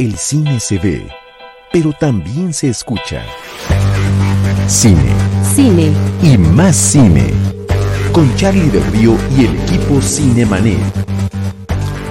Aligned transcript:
El 0.00 0.16
cine 0.16 0.58
se 0.58 0.76
ve, 0.78 1.06
pero 1.72 1.92
también 1.92 2.52
se 2.52 2.68
escucha. 2.68 3.22
Cine. 4.66 5.12
Cine. 5.44 5.92
Y 6.20 6.36
más 6.36 6.74
cine. 6.74 7.30
Con 8.12 8.34
Charlie 8.34 8.70
del 8.70 8.82
Río 8.86 9.12
y 9.38 9.44
el 9.44 9.54
equipo 9.54 10.00
Cinemanet. 10.02 10.80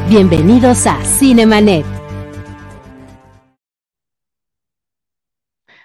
Bienvenidos 0.07 0.87
a 0.87 0.97
Cinemanet. 1.03 1.85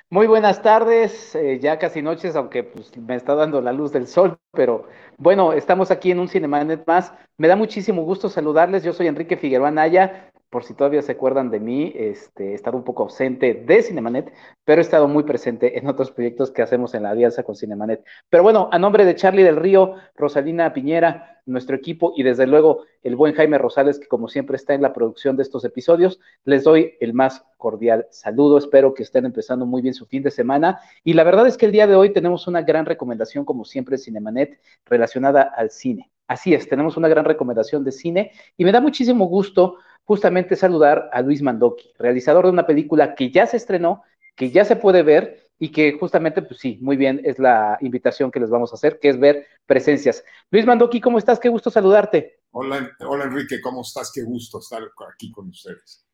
Muy 0.09 0.29
buenas 0.29 0.63
tardes, 0.63 1.35
eh, 1.35 1.59
ya 1.61 1.81
casi 1.81 2.01
noches, 2.01 2.37
aunque 2.37 2.63
pues, 2.63 2.97
me 2.97 3.17
está 3.17 3.35
dando 3.35 3.61
la 3.61 3.73
luz 3.73 3.93
del 3.93 4.07
sol, 4.07 4.39
pero 4.53 4.87
bueno, 5.17 5.53
estamos 5.53 5.91
aquí 5.91 6.13
en 6.13 6.21
un 6.21 6.29
Cinemanet 6.29 6.87
más. 6.87 7.13
Me 7.39 7.49
da 7.49 7.57
muchísimo 7.57 8.03
gusto 8.05 8.29
saludarles. 8.29 8.85
Yo 8.85 8.93
soy 8.93 9.09
Enrique 9.09 9.37
Figueroa 9.37 9.73
Naya. 9.73 10.31
Por 10.51 10.65
si 10.65 10.75
todavía 10.75 11.03
se 11.03 11.13
acuerdan 11.13 11.51
de 11.51 11.61
mí, 11.61 11.93
este, 11.95 12.53
he 12.53 12.55
estado 12.55 12.79
un 12.79 12.85
poco 12.85 13.03
ausente 13.03 13.53
de 13.53 13.83
Cinemanet, 13.83 14.33
pero 14.65 14.81
he 14.81 14.83
estado 14.83 15.07
muy 15.07 15.25
presente 15.25 15.79
en 15.79 15.87
otros 15.87 16.11
proyectos 16.11 16.51
que 16.51 16.63
hacemos 16.63 16.95
en 16.95 17.03
la 17.03 17.11
alianza 17.11 17.43
con 17.43 17.55
Cinemanet. 17.55 18.03
Pero 18.31 18.43
bueno, 18.43 18.69
a 18.73 18.79
nombre 18.79 19.05
de 19.05 19.15
Charlie 19.15 19.43
del 19.43 19.57
Río, 19.57 19.97
Rosalina 20.15 20.73
Piñera, 20.73 21.43
nuestro 21.45 21.77
equipo 21.77 22.13
y 22.17 22.23
desde 22.23 22.47
luego 22.47 22.85
el 23.03 23.17
buen 23.17 23.35
Jaime 23.35 23.59
Rosales, 23.59 23.99
que 23.99 24.07
como 24.07 24.29
siempre 24.29 24.57
está 24.57 24.75
en 24.75 24.83
la 24.83 24.93
producción 24.93 25.37
de 25.37 25.43
estos 25.43 25.65
episodios, 25.65 26.21
les 26.45 26.65
doy 26.65 26.95
el 27.01 27.15
más 27.15 27.45
cordial 27.57 28.07
saludo. 28.11 28.59
Espero 28.59 28.95
que 28.95 29.03
estén 29.03 29.27
empezando 29.27 29.67
muy 29.67 29.83
bien 29.83 29.95
su 29.95 30.07
fin 30.07 30.23
de 30.23 30.31
semana. 30.31 30.81
Y 31.05 31.15
la 31.15 31.25
verdad 31.25 31.47
es 31.47 31.57
que 31.57 31.67
el 31.67 31.73
día 31.73 31.87
de 31.87 31.95
hoy 31.95 32.13
tenemos 32.13 32.47
una 32.47 32.63
gran 32.63 32.87
recomendación, 32.87 33.45
como 33.45 33.65
siempre, 33.65 33.99
Cinemanet, 33.99 34.61
relacionada 34.87 35.43
al 35.43 35.71
cine. 35.71 36.11
Así 36.27 36.53
es, 36.53 36.69
tenemos 36.69 36.99
una 36.99 37.09
gran 37.09 37.25
recomendación 37.25 37.85
de 37.85 37.93
cine 37.93 38.33
y 38.59 38.65
me 38.65 38.73
da 38.73 38.83
muchísimo 38.83 39.25
gusto 39.25 39.77
justamente 40.09 40.57
saludar 40.57 41.11
a 41.13 41.21
Luis 41.21 41.43
Mandoki, 41.43 41.93
realizador 41.99 42.47
de 42.47 42.53
una 42.53 42.67
película 42.67 43.15
que 43.15 43.31
ya 43.31 43.47
se 43.47 43.59
estrenó, 43.59 44.03
que 44.37 44.51
ya 44.51 44.65
se 44.65 44.75
puede 44.75 45.03
ver 45.03 45.51
y 45.59 45.71
que 45.71 45.99
justamente, 46.01 46.41
pues 46.41 46.59
sí, 46.61 46.79
muy 46.81 46.97
bien, 46.97 47.21
es 47.25 47.39
la 47.39 47.77
invitación 47.83 48.31
que 48.31 48.41
les 48.41 48.49
vamos 48.49 48.73
a 48.73 48.77
hacer, 48.77 49.01
que 49.01 49.11
es 49.11 49.21
ver 49.21 49.47
presencias. 49.67 50.25
Luis 50.51 50.65
Mandoki, 50.65 50.99
¿cómo 51.03 51.19
estás? 51.19 51.39
Qué 51.39 51.51
gusto 51.51 51.71
saludarte. 51.71 52.41
Hola, 52.53 52.91
hola 53.01 53.25
Enrique, 53.25 53.61
¿cómo 53.61 53.83
estás? 53.83 54.11
Qué 54.11 54.23
gusto 54.23 54.61
estar 54.61 54.81
aquí 55.13 55.31
con 55.31 55.49
ustedes. 55.51 56.07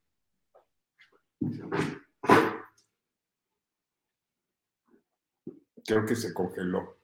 Creo 5.86 6.04
que 6.04 6.16
se 6.16 6.34
congeló. 6.34 6.96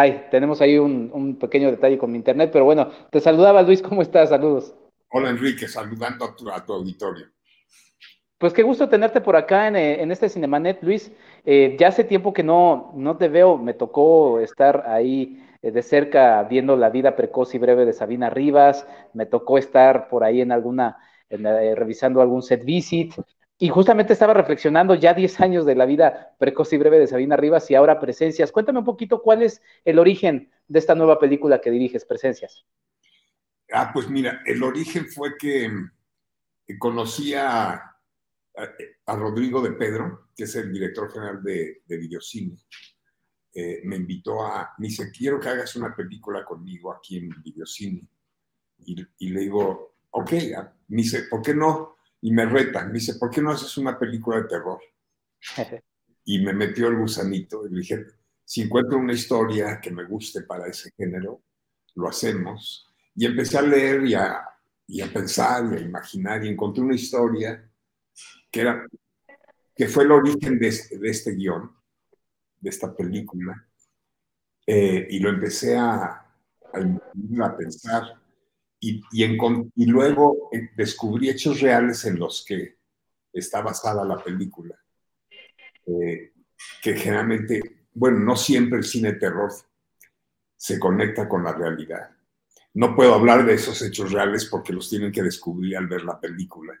Ay, 0.00 0.26
tenemos 0.30 0.60
ahí 0.60 0.78
un, 0.78 1.10
un, 1.12 1.36
pequeño 1.36 1.72
detalle 1.72 1.98
con 1.98 2.12
mi 2.12 2.18
internet, 2.18 2.50
pero 2.52 2.64
bueno, 2.64 2.88
te 3.10 3.18
saludaba 3.18 3.62
Luis, 3.62 3.82
¿cómo 3.82 4.00
estás? 4.00 4.28
Saludos. 4.28 4.72
Hola 5.08 5.30
Enrique, 5.30 5.66
saludando 5.66 6.24
a 6.24 6.36
tu, 6.36 6.48
a 6.48 6.64
tu 6.64 6.72
auditorio. 6.72 7.26
Pues 8.38 8.52
qué 8.52 8.62
gusto 8.62 8.88
tenerte 8.88 9.20
por 9.20 9.34
acá 9.34 9.66
en, 9.66 9.74
eh, 9.74 10.00
en 10.00 10.12
este 10.12 10.28
Cinemanet, 10.28 10.84
Luis. 10.84 11.10
Eh, 11.44 11.76
ya 11.80 11.88
hace 11.88 12.04
tiempo 12.04 12.32
que 12.32 12.44
no, 12.44 12.92
no 12.94 13.16
te 13.16 13.28
veo, 13.28 13.58
me 13.58 13.74
tocó 13.74 14.38
estar 14.38 14.84
ahí 14.86 15.44
eh, 15.62 15.72
de 15.72 15.82
cerca 15.82 16.44
viendo 16.44 16.76
la 16.76 16.90
vida 16.90 17.16
precoz 17.16 17.52
y 17.56 17.58
breve 17.58 17.84
de 17.84 17.92
Sabina 17.92 18.30
Rivas, 18.30 18.86
me 19.14 19.26
tocó 19.26 19.58
estar 19.58 20.08
por 20.08 20.22
ahí 20.22 20.40
en 20.40 20.52
alguna, 20.52 20.96
en, 21.28 21.44
eh, 21.44 21.74
revisando 21.74 22.20
algún 22.22 22.42
set 22.42 22.64
visit, 22.64 23.14
y 23.60 23.68
justamente 23.70 24.12
estaba 24.12 24.34
reflexionando 24.34 24.94
ya 24.94 25.14
10 25.14 25.40
años 25.40 25.66
de 25.66 25.74
la 25.74 25.84
vida 25.84 26.36
precoz 26.38 26.72
y 26.72 26.76
breve 26.76 27.00
de 27.00 27.08
Sabina 27.08 27.36
Rivas 27.36 27.68
y 27.70 27.74
ahora 27.74 27.98
Presencias. 27.98 28.52
Cuéntame 28.52 28.78
un 28.78 28.84
poquito 28.84 29.20
cuál 29.20 29.42
es 29.42 29.60
el 29.84 29.98
origen 29.98 30.52
de 30.68 30.78
esta 30.78 30.94
nueva 30.94 31.18
película 31.18 31.60
que 31.60 31.72
diriges, 31.72 32.04
Presencias. 32.04 32.64
Ah, 33.72 33.90
pues 33.92 34.08
mira, 34.08 34.42
el 34.46 34.62
origen 34.62 35.08
fue 35.08 35.36
que 35.36 35.70
conocí 36.78 37.34
a, 37.34 37.72
a, 37.72 37.94
a 39.06 39.16
Rodrigo 39.16 39.60
de 39.60 39.72
Pedro, 39.72 40.28
que 40.36 40.44
es 40.44 40.54
el 40.54 40.72
director 40.72 41.10
general 41.12 41.42
de, 41.42 41.82
de 41.84 41.96
Videocine. 41.96 42.56
Eh, 43.52 43.80
me 43.84 43.96
invitó 43.96 44.46
a, 44.46 44.72
me 44.78 44.86
dice, 44.86 45.10
quiero 45.10 45.40
que 45.40 45.48
hagas 45.48 45.74
una 45.74 45.96
película 45.96 46.44
conmigo 46.44 46.92
aquí 46.92 47.16
en 47.16 47.30
Videocine. 47.42 48.06
Y, 48.78 49.04
y 49.18 49.30
le 49.30 49.40
digo, 49.40 49.96
ok, 50.10 50.30
me 50.88 51.02
dice, 51.02 51.24
¿por 51.24 51.42
qué 51.42 51.54
no? 51.54 51.97
Y 52.20 52.32
me 52.32 52.46
reta, 52.46 52.84
me 52.84 52.94
dice, 52.94 53.14
¿por 53.14 53.30
qué 53.30 53.40
no 53.40 53.50
haces 53.50 53.76
una 53.78 53.98
película 53.98 54.38
de 54.38 54.48
terror? 54.48 54.80
Y 56.30 56.44
me 56.44 56.52
metió 56.52 56.88
el 56.88 56.98
gusanito 56.98 57.66
y 57.66 57.70
le 57.70 57.78
dije, 57.78 58.04
si 58.44 58.60
encuentro 58.60 58.98
una 58.98 59.14
historia 59.14 59.80
que 59.80 59.90
me 59.90 60.04
guste 60.04 60.42
para 60.42 60.66
ese 60.66 60.90
género, 60.94 61.42
lo 61.94 62.06
hacemos. 62.06 62.86
Y 63.14 63.24
empecé 63.24 63.56
a 63.56 63.62
leer 63.62 64.04
y 64.04 64.12
a, 64.12 64.46
y 64.86 65.00
a 65.00 65.10
pensar 65.10 65.64
y 65.72 65.76
a 65.76 65.80
imaginar 65.80 66.44
y 66.44 66.48
encontré 66.48 66.82
una 66.82 66.94
historia 66.94 67.66
que, 68.50 68.60
era, 68.60 68.86
que 69.74 69.88
fue 69.88 70.04
el 70.04 70.12
origen 70.12 70.58
de 70.58 70.68
este, 70.68 70.98
de 70.98 71.08
este 71.08 71.32
guion, 71.34 71.74
de 72.60 72.68
esta 72.68 72.94
película, 72.94 73.66
eh, 74.66 75.06
y 75.08 75.20
lo 75.20 75.30
empecé 75.30 75.78
a, 75.78 75.94
a, 75.94 77.44
a 77.44 77.56
pensar 77.56 78.17
y, 78.80 79.02
y, 79.12 79.24
en, 79.24 79.72
y, 79.74 79.86
luego 79.86 80.50
eh, 80.52 80.70
descubrí 80.76 81.28
hechos 81.28 81.60
reales 81.60 82.04
en 82.04 82.18
los 82.18 82.44
que 82.46 82.76
está 83.32 83.60
basada 83.60 84.04
la 84.04 84.22
película, 84.22 84.78
eh, 85.86 86.32
que 86.82 86.94
generalmente, 86.94 87.86
bueno, 87.94 88.18
no 88.20 88.36
siempre 88.36 88.78
el 88.78 88.84
cine 88.84 89.14
terror 89.14 89.50
se 90.56 90.78
conecta 90.78 91.28
con 91.28 91.44
la 91.44 91.52
realidad. 91.52 92.10
No 92.74 92.94
puedo 92.94 93.14
hablar 93.14 93.44
de 93.44 93.54
esos 93.54 93.80
hechos 93.82 94.12
reales 94.12 94.44
porque 94.46 94.72
los 94.72 94.88
tienen 94.88 95.10
que 95.10 95.22
descubrir 95.22 95.76
al 95.76 95.86
ver 95.86 96.04
la 96.04 96.20
película, 96.20 96.74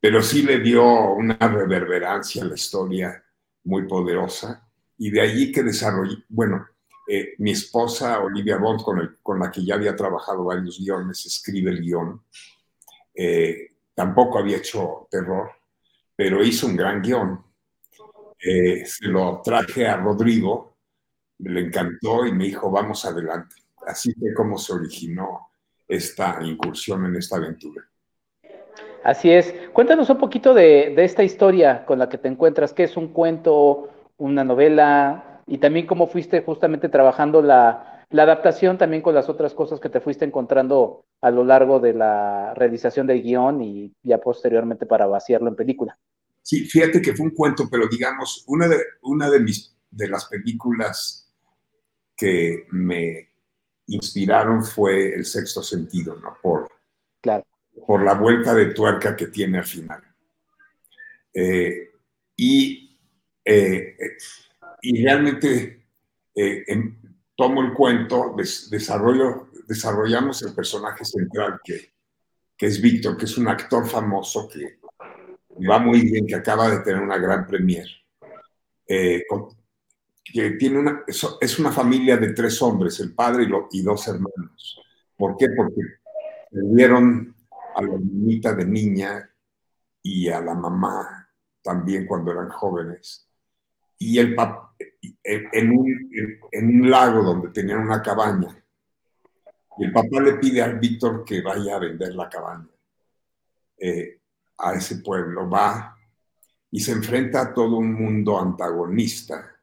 pero 0.00 0.22
sí 0.22 0.42
le 0.42 0.60
dio 0.60 0.84
una 1.12 1.36
reverberancia 1.36 2.42
a 2.42 2.46
la 2.46 2.54
historia 2.54 3.24
muy 3.64 3.86
poderosa 3.86 4.68
y 4.98 5.10
de 5.10 5.20
allí 5.20 5.52
que 5.52 5.62
desarrollé, 5.62 6.24
bueno, 6.28 6.66
eh, 7.06 7.34
mi 7.38 7.52
esposa, 7.52 8.20
Olivia 8.20 8.56
Bond, 8.56 8.82
con, 9.22 9.38
la 9.38 9.50
que 9.50 9.64
ya 9.64 9.76
había 9.76 9.94
trabajado 9.94 10.44
varios 10.44 10.78
guiones, 10.78 11.24
escribe 11.24 11.70
el 11.70 11.80
guion. 11.80 12.22
Eh, 13.14 13.76
tampoco 13.94 14.38
había 14.38 14.56
hecho 14.56 15.06
terror, 15.10 15.50
pero 16.16 16.42
hizo 16.42 16.66
un 16.66 16.76
gran 16.76 17.00
guion. 17.00 17.44
Eh, 18.42 18.84
se 18.84 19.06
lo 19.06 19.40
traje 19.42 19.86
a 19.86 19.96
Rodrigo, 19.96 20.76
le 21.38 21.60
encantó 21.60 22.26
y 22.26 22.32
me 22.32 22.44
dijo, 22.44 22.70
vamos 22.70 23.04
adelante. 23.04 23.54
Así 23.86 24.12
fue 24.14 24.34
como 24.34 24.58
se 24.58 24.72
originó 24.72 25.48
esta 25.86 26.38
incursión 26.42 27.06
en 27.06 27.16
esta 27.16 27.36
aventura. 27.36 27.84
Así 29.04 29.30
es. 29.30 29.54
Cuéntanos 29.72 30.10
un 30.10 30.18
poquito 30.18 30.52
de, 30.52 30.92
de 30.96 31.04
esta 31.04 31.22
historia 31.22 31.86
con 31.86 32.00
la 32.00 32.08
que 32.08 32.18
te 32.18 32.26
encuentras, 32.26 32.72
que 32.72 32.82
es 32.82 32.96
un 32.96 33.12
cuento, 33.12 33.90
una 34.16 34.42
novela, 34.42 35.35
y 35.46 35.58
también 35.58 35.86
cómo 35.86 36.08
fuiste 36.08 36.42
justamente 36.42 36.88
trabajando 36.88 37.40
la, 37.40 38.04
la, 38.10 38.22
adaptación 38.24 38.78
también 38.78 39.02
con 39.02 39.14
las 39.14 39.28
otras 39.28 39.54
cosas 39.54 39.80
que 39.80 39.88
te 39.88 40.00
fuiste 40.00 40.24
encontrando 40.24 41.04
a 41.20 41.30
lo 41.30 41.44
largo 41.44 41.78
de 41.80 41.94
la 41.94 42.52
realización 42.54 43.06
del 43.06 43.22
guion 43.22 43.62
y 43.62 43.94
ya 44.02 44.18
posteriormente 44.18 44.86
para 44.86 45.06
vaciarlo 45.06 45.48
en 45.48 45.56
película. 45.56 45.98
Sí, 46.42 46.64
fíjate 46.64 47.00
que 47.00 47.14
fue 47.14 47.26
un 47.26 47.34
cuento, 47.34 47.68
pero 47.70 47.88
digamos, 47.88 48.44
una 48.46 48.68
de, 48.68 48.78
una 49.02 49.30
de, 49.30 49.40
mis, 49.40 49.76
de 49.90 50.08
las 50.08 50.26
películas 50.26 51.32
que 52.16 52.66
me 52.70 53.30
inspiraron 53.88 54.64
fue 54.64 55.14
El 55.14 55.24
Sexto 55.24 55.62
Sentido, 55.62 56.16
¿no? 56.16 56.36
Por, 56.42 56.70
claro. 57.20 57.44
por 57.86 58.02
la 58.02 58.14
vuelta 58.14 58.54
de 58.54 58.66
tuerca 58.66 59.16
que 59.16 59.26
tiene 59.26 59.58
al 59.58 59.64
final. 59.64 60.02
Eh, 61.34 61.90
y 62.36 62.98
eh, 63.44 63.96
y 64.82 65.02
realmente 65.02 65.86
eh, 66.34 66.64
en, 66.66 66.98
tomo 67.34 67.62
el 67.62 67.72
cuento, 67.72 68.34
des, 68.36 68.70
desarrollo, 68.70 69.48
desarrollamos 69.66 70.42
el 70.42 70.54
personaje 70.54 71.04
central 71.04 71.60
que, 71.62 71.92
que 72.56 72.66
es 72.66 72.80
Víctor, 72.80 73.16
que 73.16 73.26
es 73.26 73.36
un 73.38 73.48
actor 73.48 73.86
famoso 73.86 74.48
que 74.48 74.78
va 75.68 75.78
muy 75.78 76.02
bien, 76.02 76.26
que 76.26 76.34
acaba 76.34 76.68
de 76.68 76.80
tener 76.80 77.02
una 77.02 77.18
gran 77.18 77.46
premier. 77.46 77.86
Eh, 78.88 79.24
con, 79.28 79.48
que 80.24 80.52
tiene 80.52 80.78
una, 80.78 81.04
es 81.06 81.58
una 81.58 81.72
familia 81.72 82.16
de 82.16 82.32
tres 82.32 82.60
hombres, 82.60 82.98
el 83.00 83.14
padre 83.14 83.44
y, 83.44 83.46
lo, 83.46 83.68
y 83.70 83.82
dos 83.82 84.06
hermanos. 84.08 84.80
¿Por 85.16 85.36
qué? 85.36 85.48
Porque 85.56 85.80
perdieron 86.50 87.34
a 87.74 87.82
la 87.82 87.96
niñita 87.98 88.54
de 88.54 88.64
niña 88.64 89.30
y 90.02 90.28
a 90.28 90.40
la 90.40 90.54
mamá 90.54 91.28
también 91.62 92.06
cuando 92.06 92.32
eran 92.32 92.48
jóvenes 92.48 93.28
y 93.98 94.18
el 94.18 94.34
en 95.22 95.70
un, 95.70 96.40
en 96.52 96.80
un 96.80 96.90
lago 96.90 97.22
donde 97.22 97.48
tenían 97.50 97.80
una 97.80 98.02
cabaña. 98.02 98.62
Y 99.78 99.84
el 99.84 99.92
papá 99.92 100.20
le 100.20 100.34
pide 100.34 100.62
a 100.62 100.68
Víctor 100.68 101.24
que 101.24 101.42
vaya 101.42 101.76
a 101.76 101.80
vender 101.80 102.14
la 102.14 102.28
cabaña 102.28 102.68
eh, 103.78 104.20
a 104.58 104.74
ese 104.74 104.96
pueblo. 104.98 105.48
Va 105.48 105.96
y 106.70 106.80
se 106.80 106.92
enfrenta 106.92 107.42
a 107.42 107.54
todo 107.54 107.76
un 107.76 107.92
mundo 107.92 108.38
antagonista, 108.38 109.54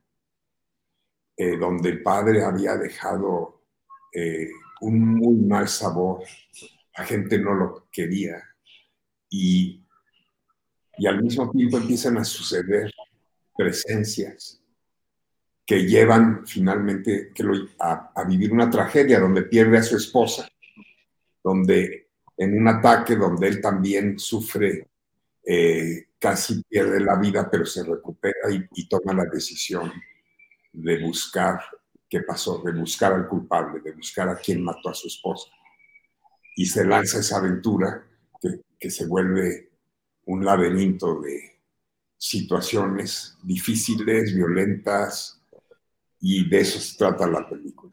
eh, 1.35 1.57
donde 1.57 1.89
el 1.89 2.03
padre 2.03 2.43
había 2.43 2.75
dejado 2.75 3.63
eh, 4.13 4.49
un 4.81 5.15
muy 5.15 5.35
mal 5.35 5.67
sabor, 5.67 6.23
la 6.97 7.05
gente 7.05 7.39
no 7.39 7.53
lo 7.53 7.87
quería 7.91 8.41
y, 9.29 9.83
y 10.97 11.07
al 11.07 11.23
mismo 11.23 11.49
tiempo 11.51 11.77
empiezan 11.77 12.17
a 12.17 12.23
suceder 12.23 12.91
presencias 13.55 14.62
que 15.65 15.85
llevan 15.85 16.45
finalmente 16.45 17.31
que 17.33 17.43
lo, 17.43 17.53
a, 17.79 18.11
a, 18.15 18.23
vivir 18.25 18.51
una 18.51 18.69
tragedia 18.69 19.19
donde 19.19 19.43
pierde 19.43 19.77
a 19.77 19.83
su 19.83 19.95
esposa, 19.95 20.47
donde 21.43 22.09
en 22.37 22.57
un 22.57 22.67
ataque 22.67 23.15
donde 23.15 23.47
él 23.47 23.61
también 23.61 24.19
sufre, 24.19 24.89
eh, 25.45 26.07
casi 26.19 26.63
pierde 26.63 26.99
la 26.99 27.17
vida, 27.17 27.49
pero 27.49 27.65
se 27.65 27.83
recupera 27.83 28.51
y, 28.51 28.65
y, 28.73 28.87
toma 28.87 29.13
la 29.13 29.25
decisión 29.25 29.91
de 30.71 31.01
buscar 31.01 31.61
qué 32.09 32.21
pasó, 32.21 32.61
de 32.63 32.71
buscar 32.73 33.13
al 33.13 33.27
culpable, 33.27 33.81
de 33.81 33.91
buscar 33.91 34.29
a 34.29 34.37
quien 34.37 34.63
mató 34.63 34.89
a 34.89 34.93
su 34.93 35.07
esposa. 35.07 35.49
Y 36.55 36.65
se 36.65 36.85
lanza 36.85 37.19
esa 37.19 37.37
aventura 37.37 38.05
que, 38.41 38.61
que 38.79 38.89
se 38.89 39.05
vuelve 39.05 39.71
un 40.25 40.45
laberinto 40.45 41.19
de 41.21 41.59
situaciones 42.17 43.37
difíciles, 43.43 44.33
violentas, 44.33 45.42
y 46.25 46.47
de 46.47 46.61
eso 46.61 46.79
se 46.79 46.97
trata 46.97 47.27
la 47.27 47.45
película. 47.47 47.91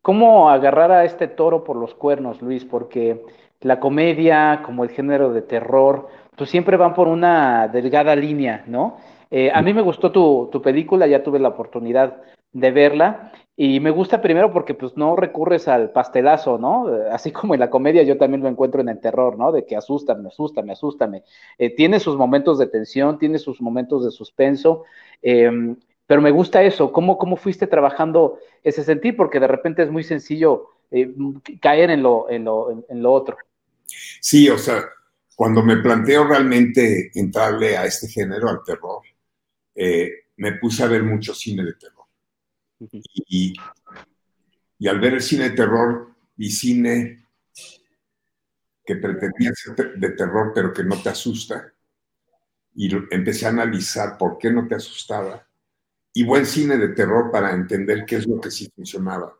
¿Cómo 0.00 0.48
agarrar 0.48 0.90
a 0.90 1.04
este 1.04 1.28
toro 1.28 1.62
por 1.62 1.76
los 1.76 1.94
cuernos, 1.94 2.40
Luis? 2.40 2.64
Porque 2.64 3.22
la 3.60 3.78
comedia, 3.78 4.62
como 4.64 4.84
el 4.84 4.90
género 4.90 5.30
de 5.30 5.42
terror, 5.42 6.08
pues 6.34 6.48
siempre 6.48 6.78
van 6.78 6.94
por 6.94 7.08
una 7.08 7.68
delgada 7.68 8.16
línea, 8.16 8.64
¿no? 8.66 8.96
Eh, 9.30 9.50
a 9.52 9.60
mí 9.60 9.74
me 9.74 9.82
gustó 9.82 10.12
tu, 10.12 10.48
tu, 10.50 10.62
película, 10.62 11.06
ya 11.06 11.22
tuve 11.22 11.38
la 11.38 11.48
oportunidad 11.48 12.22
de 12.52 12.70
verla, 12.70 13.32
y 13.56 13.80
me 13.80 13.90
gusta 13.90 14.22
primero 14.22 14.50
porque 14.50 14.74
pues 14.74 14.96
no 14.96 15.14
recurres 15.14 15.68
al 15.68 15.90
pastelazo, 15.90 16.58
¿no? 16.58 16.86
Así 17.12 17.32
como 17.32 17.52
en 17.52 17.60
la 17.60 17.70
comedia 17.70 18.02
yo 18.02 18.16
también 18.16 18.42
lo 18.42 18.48
encuentro 18.48 18.80
en 18.80 18.88
el 18.88 19.00
terror, 19.00 19.38
¿no? 19.38 19.52
De 19.52 19.66
que 19.66 19.76
asústame, 19.76 20.28
asústame, 20.28 20.72
asústame. 20.72 21.22
Eh, 21.58 21.74
tiene 21.74 22.00
sus 22.00 22.16
momentos 22.16 22.58
de 22.58 22.66
tensión, 22.66 23.18
tiene 23.18 23.38
sus 23.38 23.60
momentos 23.60 24.04
de 24.04 24.10
suspenso. 24.10 24.84
Eh, 25.22 25.76
pero 26.06 26.20
me 26.20 26.30
gusta 26.30 26.62
eso, 26.62 26.92
cómo, 26.92 27.18
cómo 27.18 27.36
fuiste 27.36 27.66
trabajando 27.66 28.38
ese 28.62 28.84
sentir, 28.84 29.16
porque 29.16 29.40
de 29.40 29.46
repente 29.46 29.82
es 29.82 29.90
muy 29.90 30.04
sencillo 30.04 30.68
eh, 30.90 31.12
caer 31.60 31.90
en 31.90 32.02
lo, 32.02 32.28
en, 32.30 32.44
lo, 32.44 32.84
en 32.88 33.02
lo 33.02 33.12
otro. 33.12 33.36
Sí, 34.20 34.48
o 34.48 34.58
sea, 34.58 34.84
cuando 35.34 35.62
me 35.62 35.78
planteo 35.78 36.24
realmente 36.24 37.10
entrarle 37.14 37.76
a 37.76 37.84
este 37.84 38.08
género, 38.08 38.48
al 38.48 38.62
terror, 38.64 39.02
eh, 39.74 40.10
me 40.36 40.52
puse 40.52 40.82
a 40.82 40.88
ver 40.88 41.02
mucho 41.02 41.34
cine 41.34 41.64
de 41.64 41.74
terror. 41.74 42.04
Uh 42.80 42.86
-huh. 42.86 43.02
y, 43.28 43.54
y, 44.78 44.88
al 44.88 45.00
ver 45.00 45.14
el 45.14 45.22
cine 45.22 45.50
de 45.50 45.56
terror 45.56 46.14
y 46.36 46.50
cine 46.50 47.26
que 48.84 48.96
pretendía 48.96 49.52
ser 49.54 49.94
de 49.94 50.10
terror, 50.10 50.52
pero 50.54 50.72
que 50.72 50.84
no 50.84 51.00
te 51.00 51.08
asusta, 51.08 51.72
y 52.74 52.94
empecé 53.10 53.46
a 53.46 53.50
analizar 53.50 54.18
por 54.18 54.36
qué 54.36 54.50
no 54.50 54.66
te 54.66 54.74
asustaba, 54.74 55.46
y 56.16 56.22
buen 56.22 56.46
cine 56.46 56.78
de 56.78 56.88
terror 56.88 57.30
para 57.30 57.52
entender 57.52 58.06
qué 58.06 58.16
es 58.16 58.26
lo 58.26 58.40
que 58.40 58.50
sí 58.50 58.70
funcionaba. 58.74 59.36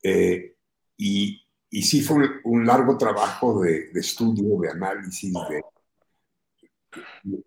Eh, 0.00 0.54
y, 0.96 1.44
y, 1.68 1.82
sí 1.82 2.02
fue 2.02 2.16
un, 2.18 2.30
un 2.44 2.66
largo 2.66 2.96
trabajo 2.96 3.60
de, 3.60 3.90
de, 3.90 4.00
estudio, 4.00 4.60
de 4.60 4.70
análisis, 4.70 5.34
de, 5.50 5.62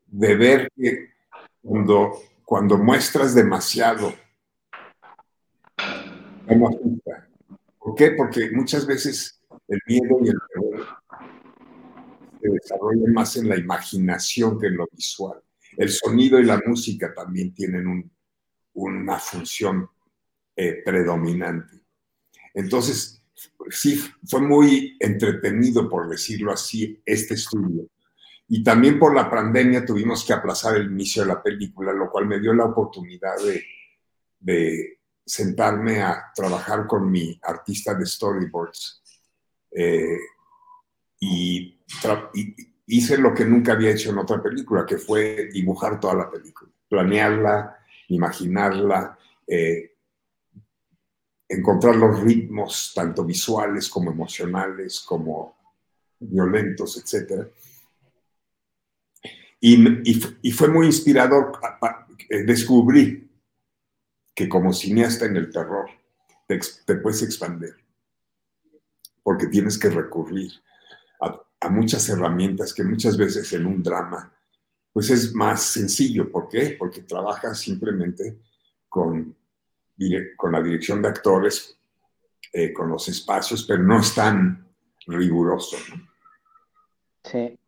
de 0.05 0.35
ver 0.35 0.69
que 0.75 1.11
cuando, 1.61 2.19
cuando 2.43 2.77
muestras 2.77 3.33
demasiado, 3.33 4.13
no 6.47 6.67
asusta. 6.67 7.29
¿Por 7.79 7.95
qué? 7.95 8.11
Porque 8.11 8.51
muchas 8.51 8.85
veces 8.85 9.41
el 9.69 9.79
miedo 9.87 10.17
y 10.21 10.27
el 10.27 10.39
terror 10.53 10.87
se 12.41 12.49
desarrollan 12.49 13.13
más 13.13 13.37
en 13.37 13.47
la 13.47 13.57
imaginación 13.57 14.59
que 14.59 14.67
en 14.67 14.75
lo 14.75 14.87
visual. 14.91 15.41
El 15.77 15.89
sonido 15.89 16.37
y 16.39 16.43
la 16.43 16.61
música 16.65 17.13
también 17.13 17.53
tienen 17.53 17.87
un, 17.87 18.16
una 18.77 19.18
función 19.18 19.89
eh, 20.56 20.81
predominante. 20.85 21.81
Entonces, 22.53 23.24
sí, 23.69 24.00
fue 24.25 24.41
muy 24.41 24.97
entretenido, 25.00 25.89
por 25.89 26.07
decirlo 26.09 26.51
así, 26.51 27.01
este 27.06 27.33
estudio. 27.33 27.88
Y 28.47 28.63
también 28.63 29.00
por 29.00 29.15
la 29.15 29.29
pandemia 29.29 29.85
tuvimos 29.85 30.24
que 30.24 30.33
aplazar 30.33 30.77
el 30.77 30.91
inicio 30.91 31.24
de 31.24 31.29
la 31.29 31.41
película, 31.41 31.91
lo 31.91 32.09
cual 32.09 32.27
me 32.27 32.39
dio 32.39 32.53
la 32.53 32.65
oportunidad 32.65 33.35
de, 34.39 34.94
sentarme 35.25 36.01
a 36.01 36.31
trabajar 36.33 36.88
con 36.88 37.12
mi 37.12 37.38
artista 37.44 37.94
de 37.95 38.06
storyboards. 38.06 39.03
Eh, 39.71 40.18
y, 41.19 41.81
y, 42.33 42.56
hice 42.85 43.18
lo 43.18 43.33
que 43.33 43.44
nunca 43.44 43.74
había 43.74 43.91
hecho 43.91 44.12
en 44.12 44.19
otra 44.19 44.41
película, 44.41 44.85
que 44.85 44.97
fue 44.97 45.50
dibujar 45.51 46.00
toda 46.00 46.13
la 46.13 46.31
película, 46.31 46.71
planearla, 46.88 47.77
imaginarla, 48.07 49.18
eh, 49.45 49.95
encontrar 51.48 51.95
los 51.95 52.19
ritmos, 52.21 52.92
tanto 52.94 53.24
visuales 53.24 53.89
como 53.89 54.12
emocionales, 54.12 55.00
como 55.01 55.57
violentos, 56.19 56.98
etc. 56.98 57.48
Y, 59.59 60.51
fue 60.51 60.68
muy 60.68 60.88
inspirador. 60.88 61.54
Descubrí 62.30 63.30
que 64.36 64.50
como 64.50 64.74
cineasta 64.74 65.25
en 65.25 65.38
el 65.38 65.50
terror 65.50 65.89
te, 66.45 66.95
puedes 66.95 67.24
expandir, 67.24 67.75
porque 69.24 69.48
tienes 69.48 69.77
que 69.77 69.89
recurrir 69.89 70.51
a 71.60 71.69
muchas 71.69 72.07
herramientas 72.10 72.74
que 72.74 72.83
muchas 72.83 73.18
veces 73.18 73.51
en 73.53 73.65
un 73.65 73.81
drama 73.81 74.37
pues 74.97 75.11
es 75.11 75.35
más 75.35 75.61
sencillo. 75.61 76.31
¿Por 76.31 76.49
qué? 76.49 76.75
Porque 76.79 77.01
trabaja 77.01 77.53
simplemente 77.53 78.39
con, 78.89 79.35
con 80.35 80.51
la 80.51 80.59
dirección 80.59 81.03
de 81.03 81.07
actores, 81.07 81.77
eh, 82.51 82.73
con 82.73 82.89
los 82.89 83.07
espacios, 83.07 83.63
pero 83.67 83.83
no 83.83 83.99
es 83.99 84.15
tan 84.15 84.67
riguroso. 85.05 85.77
Sí. 87.25 87.59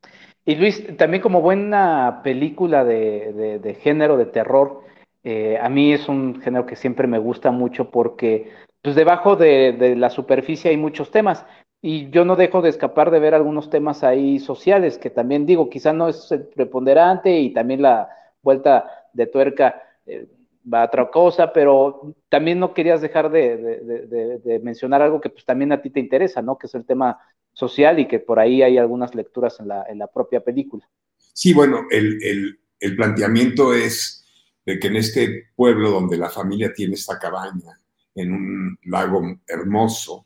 Y 0.44 0.56
Luis, 0.56 0.98
también 0.98 1.22
como 1.22 1.40
buena 1.40 2.22
película 2.24 2.84
de, 2.84 3.60
de, 3.62 3.74
género 3.76 4.18
de 4.18 4.26
terror, 4.26 4.84
eh, 5.24 5.60
a 5.62 5.70
mí 5.70 5.94
es 5.94 6.10
un 6.10 6.42
género 6.42 6.66
que 6.66 6.76
siempre 6.76 7.06
me 7.06 7.20
gusta 7.20 7.52
mucho 7.52 7.92
porque 7.92 8.52
pues 8.82 8.96
debajo 8.96 9.36
de, 9.36 9.74
de, 9.74 9.96
la 9.96 10.10
superficie 10.10 10.72
hay 10.72 10.78
muchos 10.78 11.12
temas 11.12 11.46
y 11.82 12.10
yo 12.10 12.26
no 12.26 12.36
dejo 12.36 12.62
de 12.62 12.70
escapar 12.70 13.12
de 13.12 13.20
ver 13.20 13.34
algunos 13.34 13.70
temas 13.70 14.04
ahí 14.04 14.40
sociales, 14.40 14.98
que 14.98 15.10
también 15.10 15.46
digo, 15.46 15.70
quizá 15.70 15.94
no 15.94 16.10
es 16.10 16.32
el 16.32 16.44
preponderante 16.44 17.40
y 17.40 17.54
también 17.54 17.82
la 17.82 18.10
vuelta 18.42 19.08
de 19.14 19.28
tuerca 19.28 19.82
eh, 20.06 20.28
va 20.72 20.82
a 20.84 20.86
otra 20.86 21.10
cosa, 21.10 21.54
pero 21.54 22.16
también 22.28 22.60
no 22.60 22.74
querías 22.74 23.02
dejar 23.02 23.32
de, 23.32 23.58
de, 23.58 24.40
de, 24.40 24.60
mencionar 24.60 25.02
algo 25.02 25.22
que 25.22 25.30
pues 25.30 25.46
también 25.46 25.72
a 25.72 25.82
ti 25.82 25.90
te 25.90 26.00
interesa, 26.00 26.42
¿no? 26.42 26.58
Que 26.58 26.68
es 26.68 26.76
el 26.76 26.86
tema 26.86 27.18
social 27.54 28.00
y 28.00 28.08
que 28.08 28.20
por 28.20 28.40
ahí 28.40 28.62
hay 28.62 28.78
algunas 28.78 29.16
lecturas 29.16 29.60
en 29.60 29.70
la, 29.70 29.86
en 29.90 30.00
la 30.00 30.08
propia 30.08 30.42
película. 30.42 30.88
Sí, 31.34 31.54
bueno, 31.54 31.86
el, 31.90 32.60
el 32.80 32.96
planteamiento 32.96 33.74
es 33.74 34.26
de 34.66 34.80
que 34.80 34.88
en 34.88 34.98
este 34.98 35.52
pueblo 35.56 35.90
donde 35.92 36.18
la 36.18 36.30
familia 36.30 36.74
tiene 36.74 36.96
esta 36.96 37.18
cabaña, 37.18 37.80
en 38.16 38.34
un 38.34 38.80
lago 38.84 39.40
hermoso, 39.48 40.26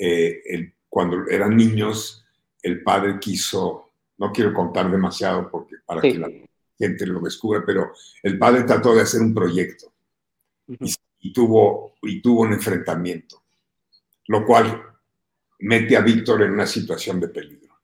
eh, 0.00 0.42
el, 0.46 0.72
cuando 0.88 1.28
eran 1.28 1.56
niños, 1.56 2.24
el 2.62 2.82
padre 2.82 3.18
quiso, 3.20 3.90
no 4.18 4.32
quiero 4.32 4.54
contar 4.54 4.90
demasiado 4.90 5.50
porque 5.50 5.76
para 5.84 6.00
sí. 6.00 6.12
que 6.12 6.18
la 6.18 6.30
gente 6.78 7.06
lo 7.06 7.20
descubra, 7.20 7.62
pero 7.64 7.92
el 8.22 8.38
padre 8.38 8.62
trató 8.64 8.94
de 8.94 9.02
hacer 9.02 9.20
un 9.20 9.34
proyecto 9.34 9.92
uh 10.68 10.72
-huh. 10.72 10.96
y, 11.20 11.28
y, 11.28 11.32
tuvo, 11.32 11.92
y 12.02 12.22
tuvo 12.22 12.42
un 12.42 12.54
enfrentamiento, 12.54 13.42
lo 14.28 14.44
cual 14.46 14.82
mete 15.58 15.96
a 15.96 16.00
Víctor 16.00 16.42
en 16.42 16.52
una 16.52 16.66
situación 16.66 17.20
de 17.20 17.28
peligro. 17.28 17.74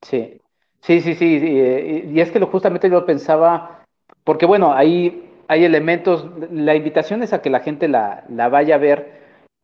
Sí, 0.00 0.40
sí, 0.80 1.00
sí, 1.02 1.14
sí, 1.14 1.26
y, 1.26 2.12
y 2.14 2.20
es 2.20 2.30
que 2.30 2.38
lo, 2.38 2.46
justamente 2.46 2.88
yo 2.88 3.04
pensaba, 3.04 3.84
porque 4.24 4.46
bueno, 4.46 4.72
ahí 4.72 5.28
hay 5.48 5.64
elementos, 5.64 6.26
la 6.50 6.74
invitación 6.74 7.22
es 7.22 7.32
a 7.32 7.40
que 7.42 7.50
la 7.50 7.60
gente 7.60 7.88
la, 7.88 8.24
la 8.28 8.48
vaya 8.48 8.76
a 8.76 8.78
ver, 8.78 9.17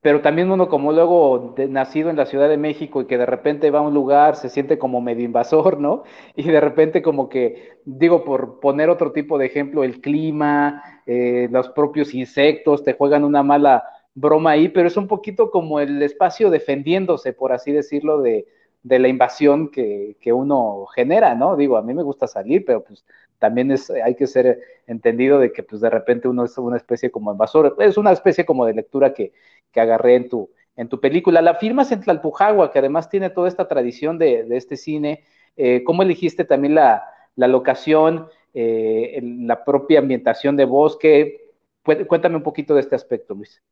pero 0.04 0.20
también 0.20 0.50
uno 0.50 0.68
como 0.68 0.92
luego 0.92 1.54
nacido 1.70 2.10
en 2.10 2.16
la 2.16 2.26
Ciudad 2.26 2.50
de 2.50 2.58
México 2.58 3.00
y 3.00 3.06
que 3.06 3.16
de 3.16 3.24
repente 3.24 3.70
va 3.70 3.78
a 3.78 3.82
un 3.82 3.94
lugar, 3.94 4.36
se 4.36 4.50
siente 4.50 4.78
como 4.78 5.00
medio 5.00 5.24
invasor, 5.24 5.80
¿no? 5.80 6.02
Y 6.36 6.42
de 6.42 6.60
repente 6.60 7.00
como 7.00 7.30
que, 7.30 7.78
digo, 7.86 8.22
por 8.22 8.60
poner 8.60 8.90
otro 8.90 9.12
tipo 9.12 9.38
de 9.38 9.46
ejemplo, 9.46 9.82
el 9.82 10.02
clima, 10.02 10.82
eh, 11.06 11.48
los 11.50 11.70
propios 11.70 12.12
insectos 12.12 12.84
te 12.84 12.92
juegan 12.92 13.24
una 13.24 13.42
mala 13.42 13.82
broma 14.14 14.50
ahí, 14.50 14.68
pero 14.68 14.88
es 14.88 14.98
un 14.98 15.08
poquito 15.08 15.50
como 15.50 15.80
el 15.80 16.02
espacio 16.02 16.50
defendiéndose, 16.50 17.32
por 17.32 17.52
así 17.54 17.72
decirlo, 17.72 18.20
de, 18.20 18.46
de 18.82 18.98
la 18.98 19.08
invasión 19.08 19.70
que, 19.70 20.18
que 20.20 20.34
uno 20.34 20.84
genera, 20.94 21.34
¿no? 21.34 21.56
Digo, 21.56 21.78
a 21.78 21.82
mí 21.82 21.94
me 21.94 22.02
gusta 22.02 22.26
salir, 22.26 22.66
pero 22.66 22.84
pues 22.84 23.06
también 23.44 23.70
es, 23.70 23.90
hay 23.90 24.14
que 24.14 24.26
ser 24.26 24.58
entendido 24.86 25.38
de 25.38 25.52
que 25.52 25.62
pues 25.62 25.82
de 25.82 25.90
repente 25.90 26.28
uno 26.28 26.46
es 26.46 26.56
una 26.56 26.78
especie 26.78 27.10
como 27.10 27.30
invasor, 27.30 27.76
es 27.78 27.98
una 27.98 28.10
especie 28.10 28.46
como 28.46 28.64
de 28.64 28.72
lectura 28.72 29.12
que, 29.12 29.34
que 29.70 29.80
agarré 29.80 30.14
en 30.14 30.30
tu, 30.30 30.50
en 30.76 30.88
tu 30.88 30.98
película. 30.98 31.42
La 31.42 31.56
firmas 31.56 31.92
en 31.92 32.00
Tlalpujagua, 32.00 32.72
que 32.72 32.78
además 32.78 33.10
tiene 33.10 33.28
toda 33.28 33.48
esta 33.48 33.68
tradición 33.68 34.16
de, 34.16 34.44
de 34.44 34.56
este 34.56 34.78
cine. 34.78 35.24
Eh, 35.58 35.84
¿Cómo 35.84 36.02
elegiste 36.02 36.46
también 36.46 36.74
la, 36.74 37.04
la 37.36 37.46
locación, 37.46 38.28
eh, 38.54 39.20
la 39.22 39.62
propia 39.62 39.98
ambientación 39.98 40.56
de 40.56 40.64
bosque? 40.64 41.52
Cuéntame 41.82 42.36
un 42.36 42.42
poquito 42.42 42.74
de 42.74 42.80
este 42.80 42.96
aspecto, 42.96 43.34
Luis. 43.34 43.62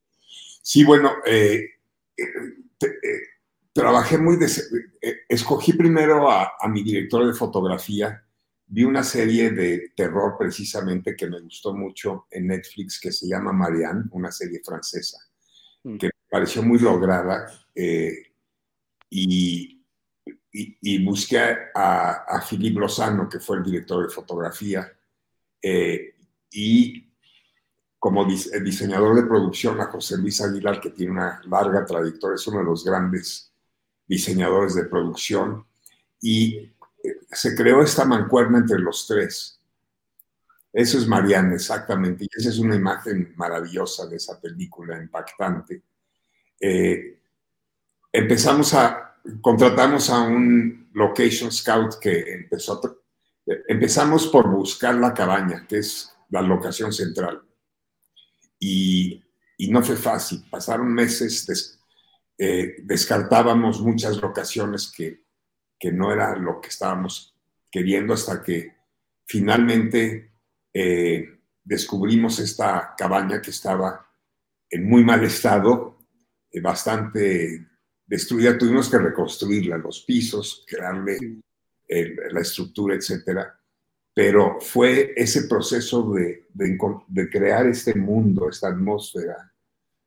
Sí, 0.60 0.84
bueno, 0.84 1.12
eh, 1.24 1.62
trabajé 3.72 4.18
muy... 4.18 4.36
escogí 5.30 5.72
primero 5.72 6.30
a, 6.30 6.52
a 6.60 6.68
mi 6.68 6.82
director 6.82 7.26
de 7.26 7.32
fotografía, 7.32 8.22
vi 8.72 8.84
una 8.84 9.04
serie 9.04 9.50
de 9.50 9.92
terror 9.94 10.34
precisamente 10.38 11.14
que 11.14 11.28
me 11.28 11.40
gustó 11.40 11.74
mucho 11.74 12.26
en 12.30 12.46
Netflix 12.46 12.98
que 12.98 13.12
se 13.12 13.28
llama 13.28 13.52
Marianne, 13.52 14.04
una 14.12 14.32
serie 14.32 14.62
francesa, 14.64 15.18
mm. 15.84 15.98
que 15.98 16.06
me 16.06 16.12
pareció 16.30 16.62
muy 16.62 16.78
lograda 16.78 17.52
eh, 17.74 18.32
y, 19.10 19.84
y, 20.50 21.04
busqué 21.04 21.38
a, 21.74 22.24
a 22.26 22.40
Philippe 22.40 22.80
Lozano, 22.80 23.28
que 23.28 23.40
fue 23.40 23.58
el 23.58 23.62
director 23.62 24.06
de 24.06 24.14
fotografía, 24.14 24.90
eh, 25.60 26.14
y 26.50 27.12
como 27.98 28.24
diseñador 28.24 29.16
de 29.16 29.28
producción 29.28 29.82
a 29.82 29.90
José 29.90 30.16
Luis 30.16 30.40
Aguilar, 30.40 30.80
que 30.80 30.90
tiene 30.90 31.12
una 31.12 31.42
larga 31.44 31.84
trayectoria, 31.84 32.36
es 32.36 32.46
uno 32.46 32.60
de 32.60 32.64
los 32.64 32.84
grandes 32.84 33.52
diseñadores 34.06 34.74
de 34.74 34.86
producción, 34.86 35.66
y 36.22 36.71
se 37.30 37.54
creó 37.54 37.82
esta 37.82 38.04
mancuerna 38.04 38.58
entre 38.58 38.78
los 38.78 39.06
tres. 39.06 39.60
Eso 40.72 40.98
es 40.98 41.06
Marianne, 41.06 41.54
exactamente. 41.54 42.24
Y 42.24 42.28
esa 42.34 42.48
es 42.48 42.58
una 42.58 42.76
imagen 42.76 43.34
maravillosa 43.36 44.06
de 44.06 44.16
esa 44.16 44.40
película, 44.40 45.00
impactante. 45.00 45.82
Eh, 46.58 47.18
empezamos 48.10 48.72
a, 48.74 49.18
contratamos 49.40 50.08
a 50.10 50.22
un 50.22 50.90
location 50.94 51.52
scout 51.52 51.98
que 52.00 52.32
empezó 52.34 52.80
empezamos 53.66 54.28
por 54.28 54.48
buscar 54.48 54.94
la 54.94 55.12
cabaña, 55.12 55.66
que 55.66 55.78
es 55.78 56.14
la 56.30 56.40
locación 56.40 56.92
central. 56.92 57.42
Y, 58.58 59.22
no 59.68 59.82
fue 59.82 59.96
fácil. 59.96 60.44
Pasaron 60.50 60.92
meses, 60.92 61.78
eh, 62.36 62.76
descartábamos 62.82 63.80
muchas 63.80 64.20
locaciones 64.20 64.90
que 64.90 65.22
que 65.82 65.90
no 65.90 66.12
era 66.12 66.36
lo 66.36 66.60
que 66.60 66.68
estábamos 66.68 67.34
queriendo 67.68 68.14
hasta 68.14 68.40
que 68.40 68.72
finalmente 69.26 70.30
eh, 70.72 71.40
descubrimos 71.64 72.38
esta 72.38 72.94
cabaña 72.96 73.42
que 73.42 73.50
estaba 73.50 74.06
en 74.70 74.88
muy 74.88 75.02
mal 75.02 75.24
estado, 75.24 75.98
eh, 76.52 76.60
bastante 76.60 77.66
destruida. 78.06 78.56
Tuvimos 78.56 78.88
que 78.88 78.98
reconstruirla, 78.98 79.76
los 79.76 80.02
pisos, 80.02 80.64
crearle 80.68 81.18
la 81.88 82.40
estructura, 82.40 82.94
etcétera. 82.94 83.52
Pero 84.14 84.60
fue 84.60 85.14
ese 85.16 85.48
proceso 85.48 86.12
de, 86.12 86.46
de 86.54 87.28
crear 87.28 87.66
este 87.66 87.96
mundo, 87.96 88.48
esta 88.48 88.68
atmósfera, 88.68 89.52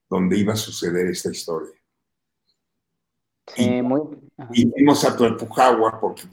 donde 0.10 0.38
iba 0.38 0.53
a 0.53 0.55
suceder 0.55 1.08
esta 1.08 1.32
historia 1.32 1.75
y, 3.57 4.65
fuimos 4.71 5.05
a 5.05 5.15
Tlalpujagua 5.15 5.99
porque 5.99 6.23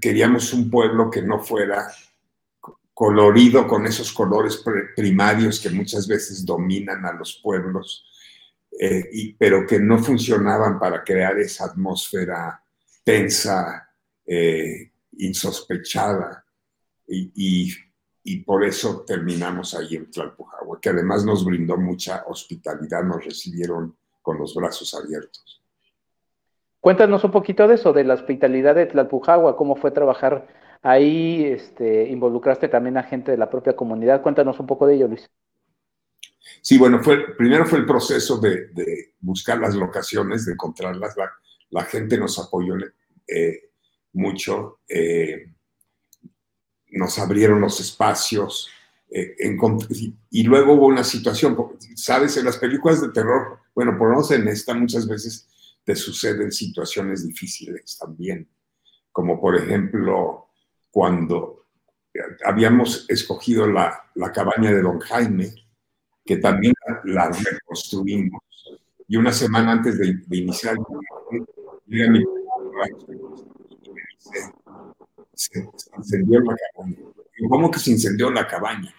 queríamos 0.00 0.52
un 0.52 0.70
pueblo 0.70 1.10
que 1.10 1.22
no 1.22 1.40
fuera 1.40 1.88
colorido 2.92 3.66
con 3.66 3.86
esos 3.86 4.12
colores 4.12 4.62
primarios 4.94 5.58
que 5.60 5.70
muchas 5.70 6.06
veces 6.06 6.44
dominan 6.44 7.04
a 7.06 7.12
los 7.12 7.40
pueblos, 7.42 8.04
eh, 8.78 9.08
y, 9.10 9.32
pero 9.34 9.66
que 9.66 9.78
no 9.78 9.98
funcionaban 9.98 10.78
para 10.78 11.02
crear 11.02 11.38
esa 11.38 11.64
atmósfera 11.64 12.62
tensa, 13.02 13.88
eh, 14.26 14.92
insospechada. 15.12 16.44
Y, 17.08 17.72
y, 18.22 18.36
por 18.44 18.64
eso 18.64 19.02
terminamos 19.06 19.74
ahí 19.74 19.96
en 19.96 20.10
Tlalpujagua, 20.10 20.78
que 20.80 20.90
además 20.90 21.24
nos 21.24 21.44
brindó 21.44 21.76
mucha 21.76 22.24
hospitalidad, 22.26 23.02
nos 23.02 23.24
recibieron 23.24 23.96
con 24.20 24.38
los 24.38 24.54
brazos 24.54 24.94
abiertos. 24.94 25.59
Cuéntanos 26.80 27.22
un 27.24 27.30
poquito 27.30 27.68
de 27.68 27.74
eso, 27.74 27.92
de 27.92 28.04
la 28.04 28.14
hospitalidad 28.14 28.74
de 28.74 28.86
Tlalpujagua, 28.86 29.56
cómo 29.56 29.76
fue 29.76 29.90
trabajar 29.90 30.48
ahí, 30.82 31.44
este, 31.44 32.08
involucraste 32.08 32.68
también 32.68 32.96
a 32.96 33.02
gente 33.02 33.30
de 33.30 33.36
la 33.36 33.50
propia 33.50 33.76
comunidad. 33.76 34.22
Cuéntanos 34.22 34.58
un 34.60 34.66
poco 34.66 34.86
de 34.86 34.94
ello, 34.94 35.08
Luis. 35.08 35.30
Sí, 36.62 36.78
bueno, 36.78 37.02
fue, 37.02 37.36
primero 37.36 37.66
fue 37.66 37.78
el 37.78 37.86
proceso 37.86 38.38
de, 38.38 38.70
buscar 39.20 39.58
las 39.58 39.74
locaciones, 39.74 40.46
de 40.46 40.52
encontrarlas. 40.52 41.14
La, 41.68 41.84
gente 41.84 42.16
nos 42.16 42.38
apoyó 42.38 42.74
eh, 43.28 43.70
mucho, 44.14 44.80
eh, 44.88 45.52
nos 46.88 47.18
abrieron 47.18 47.60
los 47.60 47.78
espacios. 47.80 48.70
Eh, 49.10 49.36
y 50.30 50.42
luego 50.44 50.74
hubo 50.74 50.86
una 50.86 51.04
situación, 51.04 51.56
sabes, 51.94 52.36
en 52.38 52.46
las 52.46 52.56
películas 52.56 53.02
de 53.02 53.10
terror, 53.10 53.58
bueno, 53.74 53.98
por 53.98 54.08
menos 54.08 54.30
en 54.30 54.48
esta 54.48 54.72
muchas 54.72 55.06
veces 55.06 55.49
te 55.84 55.96
suceden 55.96 56.52
situaciones 56.52 57.26
difíciles 57.26 57.98
también, 57.98 58.48
como 59.12 59.40
por 59.40 59.56
ejemplo 59.56 60.48
cuando 60.90 61.66
habíamos 62.44 63.06
escogido 63.08 63.66
la, 63.66 64.10
la 64.14 64.32
cabaña 64.32 64.72
de 64.72 64.82
don 64.82 64.98
Jaime, 65.00 65.52
que 66.24 66.36
también 66.36 66.74
la 67.04 67.30
reconstruimos, 67.30 68.42
y 69.10 69.16
una 69.16 69.32
semana 69.32 69.72
antes 69.72 69.98
de, 69.98 70.22
iniciar, 70.30 70.76
se, 75.34 75.68
incendió 75.96 76.40
la 76.40 76.54
cabaña. 76.56 76.96
¿Cómo 77.48 77.70
que 77.72 77.80
se 77.80 77.90
incendió 77.90 78.30
la 78.30 78.46
cabaña? 78.46 78.94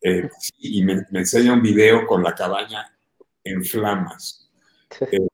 Eh, 0.00 0.30
y 0.58 0.84
me, 0.84 1.04
enseña 1.12 1.54
un 1.54 1.62
video 1.62 2.06
con 2.06 2.22
la 2.22 2.36
cabaña 2.36 2.96
en 3.42 3.64
flamas. 3.64 4.48
Eh, 5.10 5.26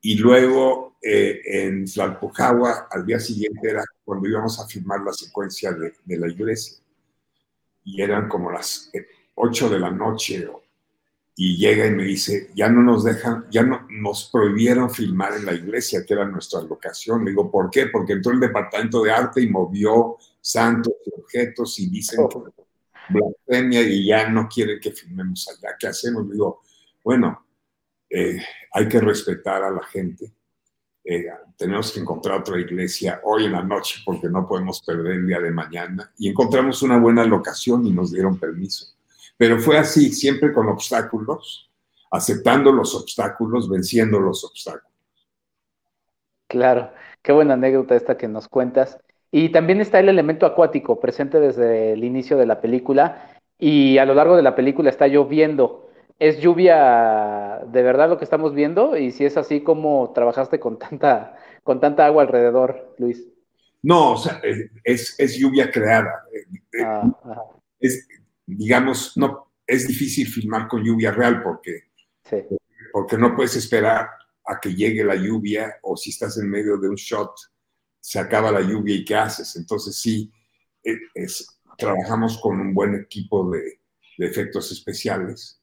y 0.00 0.16
luego 0.16 0.96
eh, 1.02 1.40
en 1.44 1.84
Tlalpujagua, 1.84 2.88
al 2.90 3.04
día 3.04 3.18
siguiente 3.18 3.70
era 3.70 3.84
cuando 4.04 4.28
íbamos 4.28 4.58
a 4.60 4.66
filmar 4.66 5.00
la 5.00 5.12
secuencia 5.12 5.72
de, 5.72 5.94
de 6.04 6.16
la 6.16 6.28
iglesia. 6.28 6.78
Y 7.84 8.02
eran 8.02 8.28
como 8.28 8.50
las 8.50 8.90
8 9.34 9.66
eh, 9.66 9.70
de 9.70 9.78
la 9.78 9.90
noche. 9.90 10.48
Y 11.34 11.56
llega 11.56 11.86
y 11.86 11.92
me 11.92 12.02
dice, 12.02 12.50
ya 12.54 12.68
no 12.68 12.82
nos 12.82 13.04
dejan, 13.04 13.46
ya 13.50 13.62
no, 13.62 13.86
nos 13.90 14.28
prohibieron 14.30 14.90
filmar 14.90 15.34
en 15.34 15.46
la 15.46 15.54
iglesia, 15.54 16.04
que 16.04 16.14
era 16.14 16.24
nuestra 16.24 16.60
locación. 16.62 17.24
Le 17.24 17.30
digo, 17.30 17.50
¿por 17.50 17.70
qué? 17.70 17.86
Porque 17.86 18.14
entró 18.14 18.32
el 18.32 18.40
departamento 18.40 19.02
de 19.02 19.12
arte 19.12 19.40
y 19.40 19.48
movió 19.48 20.16
santos 20.40 20.94
y 21.06 21.20
objetos 21.20 21.78
y 21.78 21.88
dicen 21.88 22.26
que 22.28 22.64
blasfemia 23.10 23.82
y 23.82 24.06
ya 24.06 24.28
no 24.28 24.48
quieren 24.48 24.80
que 24.80 24.90
filmemos 24.90 25.48
allá. 25.48 25.76
¿Qué 25.78 25.86
hacemos? 25.86 26.26
Le 26.26 26.32
digo, 26.32 26.62
bueno, 27.04 27.47
eh, 28.10 28.38
hay 28.72 28.88
que 28.88 29.00
respetar 29.00 29.62
a 29.62 29.70
la 29.70 29.82
gente. 29.84 30.32
Eh, 31.04 31.26
tenemos 31.56 31.92
que 31.92 32.00
encontrar 32.00 32.40
otra 32.40 32.60
iglesia 32.60 33.20
hoy 33.24 33.46
en 33.46 33.52
la 33.52 33.62
noche 33.62 34.00
porque 34.04 34.28
no 34.28 34.46
podemos 34.46 34.82
perder 34.82 35.12
el 35.14 35.26
día 35.26 35.40
de 35.40 35.50
mañana. 35.50 36.12
Y 36.18 36.28
encontramos 36.28 36.82
una 36.82 36.98
buena 36.98 37.24
locación 37.24 37.86
y 37.86 37.92
nos 37.92 38.12
dieron 38.12 38.38
permiso. 38.38 38.86
Pero 39.36 39.58
fue 39.58 39.78
así, 39.78 40.12
siempre 40.12 40.52
con 40.52 40.68
obstáculos, 40.68 41.70
aceptando 42.10 42.72
los 42.72 42.94
obstáculos, 42.94 43.70
venciendo 43.70 44.18
los 44.18 44.44
obstáculos. 44.44 44.88
Claro, 46.48 46.92
qué 47.22 47.32
buena 47.32 47.54
anécdota 47.54 47.94
esta 47.94 48.16
que 48.16 48.28
nos 48.28 48.48
cuentas. 48.48 48.98
Y 49.30 49.50
también 49.50 49.80
está 49.80 50.00
el 50.00 50.08
elemento 50.08 50.46
acuático 50.46 50.98
presente 51.00 51.38
desde 51.38 51.92
el 51.92 52.04
inicio 52.04 52.38
de 52.38 52.46
la 52.46 52.60
película 52.60 53.30
y 53.58 53.98
a 53.98 54.06
lo 54.06 54.14
largo 54.14 54.36
de 54.36 54.42
la 54.42 54.54
película 54.54 54.88
está 54.88 55.06
lloviendo 55.06 55.87
es 56.18 56.40
lluvia 56.40 57.62
de 57.66 57.82
verdad 57.82 58.08
lo 58.08 58.18
que 58.18 58.24
estamos 58.24 58.54
viendo 58.54 58.96
y 58.96 59.12
si 59.12 59.24
es 59.24 59.36
así 59.36 59.62
como 59.62 60.12
trabajaste 60.12 60.58
con 60.58 60.78
tanta, 60.78 61.36
con 61.62 61.80
tanta 61.80 62.06
agua 62.06 62.22
alrededor, 62.22 62.94
Luis. 62.98 63.24
No, 63.82 64.12
o 64.12 64.16
sea, 64.16 64.40
es, 64.82 65.38
lluvia 65.38 65.70
creada. 65.70 66.24
Ah, 66.84 67.08
es, 67.78 68.08
digamos, 68.44 69.16
no, 69.16 69.52
es 69.64 69.86
difícil 69.86 70.26
filmar 70.26 70.66
con 70.66 70.82
lluvia 70.82 71.12
real 71.12 71.42
porque, 71.42 71.84
porque 72.92 73.16
no 73.16 73.36
puedes 73.36 73.54
esperar 73.54 74.08
a 74.44 74.58
que 74.58 74.74
llegue 74.74 75.04
la 75.04 75.14
lluvia 75.14 75.76
o 75.82 75.96
si 75.96 76.10
estás 76.10 76.38
en 76.38 76.50
medio 76.50 76.78
de 76.78 76.88
un 76.88 76.96
shot, 76.96 77.32
se 78.00 78.18
acaba 78.18 78.50
la 78.50 78.62
lluvia 78.62 78.96
y 78.96 79.04
¿qué 79.04 79.14
haces? 79.14 79.54
Entonces 79.54 79.94
sí, 79.94 80.32
e, 80.82 80.96
es, 81.14 81.60
trabajamos 81.76 82.38
con 82.40 82.60
un 82.60 82.74
buen 82.74 82.96
equipo 82.96 83.48
de, 83.50 83.80
de 84.16 84.26
efectos 84.26 84.72
especiales 84.72 85.57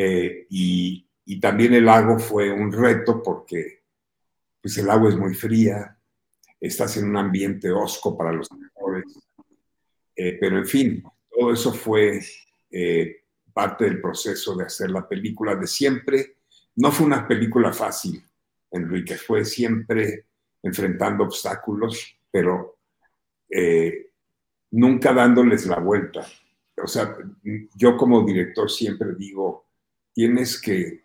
eh, 0.00 0.46
y, 0.48 1.04
también 1.40 1.74
el 1.74 1.86
lago 1.86 2.18
fue 2.20 2.52
un 2.52 2.72
reto 2.72 3.20
porque 3.20 3.82
pues 4.62 4.78
el 4.78 4.88
agua 4.88 5.08
es 5.10 5.16
muy 5.16 5.34
fría, 5.34 5.98
estás 6.60 6.96
en 6.96 7.08
un 7.10 7.16
ambiente 7.16 7.70
hosco 7.70 8.16
para 8.16 8.32
los 8.32 8.48
actores 8.50 9.04
Eh, 10.16 10.36
pero 10.40 10.58
en 10.58 10.66
fin, 10.66 11.02
todo 11.30 11.52
eso 11.52 11.72
fue 11.72 12.20
eh, 12.70 13.24
parte 13.52 13.84
del 13.84 14.00
proceso 14.00 14.56
de 14.56 14.64
hacer 14.64 14.90
la 14.90 15.06
película 15.06 15.54
de 15.56 15.66
siempre. 15.66 16.36
No 16.76 16.90
fue 16.92 17.06
una 17.06 17.26
película 17.26 17.72
fácil, 17.72 18.22
Enrique, 18.70 19.16
fue 19.16 19.44
siempre 19.44 20.26
enfrentando 20.62 21.24
obstáculos, 21.24 22.16
pero 22.30 22.78
eh, 23.50 24.12
nunca 24.70 25.12
dándoles 25.12 25.66
la 25.66 25.80
vuelta. 25.80 26.26
O 26.82 26.86
sea, 26.86 27.16
yo 27.74 27.96
como 27.96 28.24
director 28.24 28.70
siempre 28.70 29.14
digo, 29.16 29.67
tienes 30.18 30.60
que... 30.60 31.04